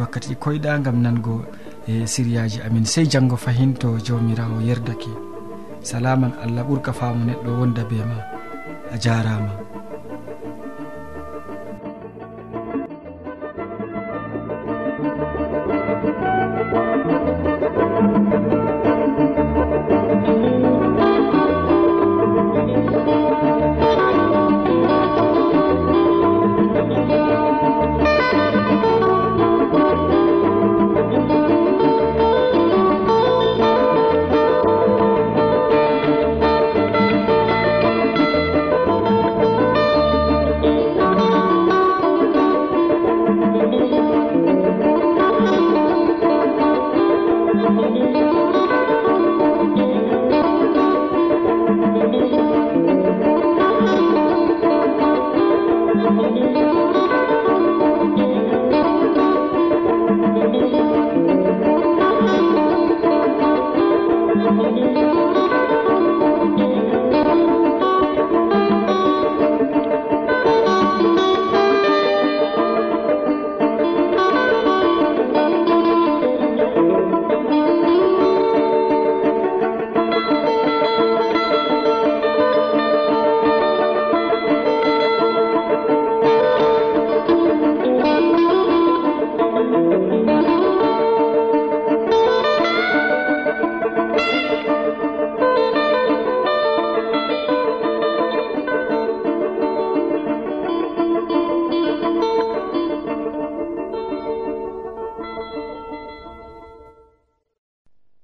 wakkati 0.00 0.28
ɗi 0.32 0.36
koyɗa 0.42 0.78
gam 0.84 1.02
nango 1.02 1.44
e 1.86 2.06
siriyaji 2.06 2.60
amin. 2.66 2.84
Sey 2.86 3.06
janggo 3.06 3.36
fahin 3.36 3.74
to 3.74 3.98
jawmirawo 3.98 4.60
yerdake. 4.64 5.12
Salaman 5.82 6.32
allah 6.42 6.64
ɓurka 6.64 6.92
faamu 6.92 7.24
neɗɗo 7.28 7.50
wonda 7.60 7.84
be 7.84 7.96
ma 8.10 8.18
a 8.92 8.96
jarama 8.98 9.52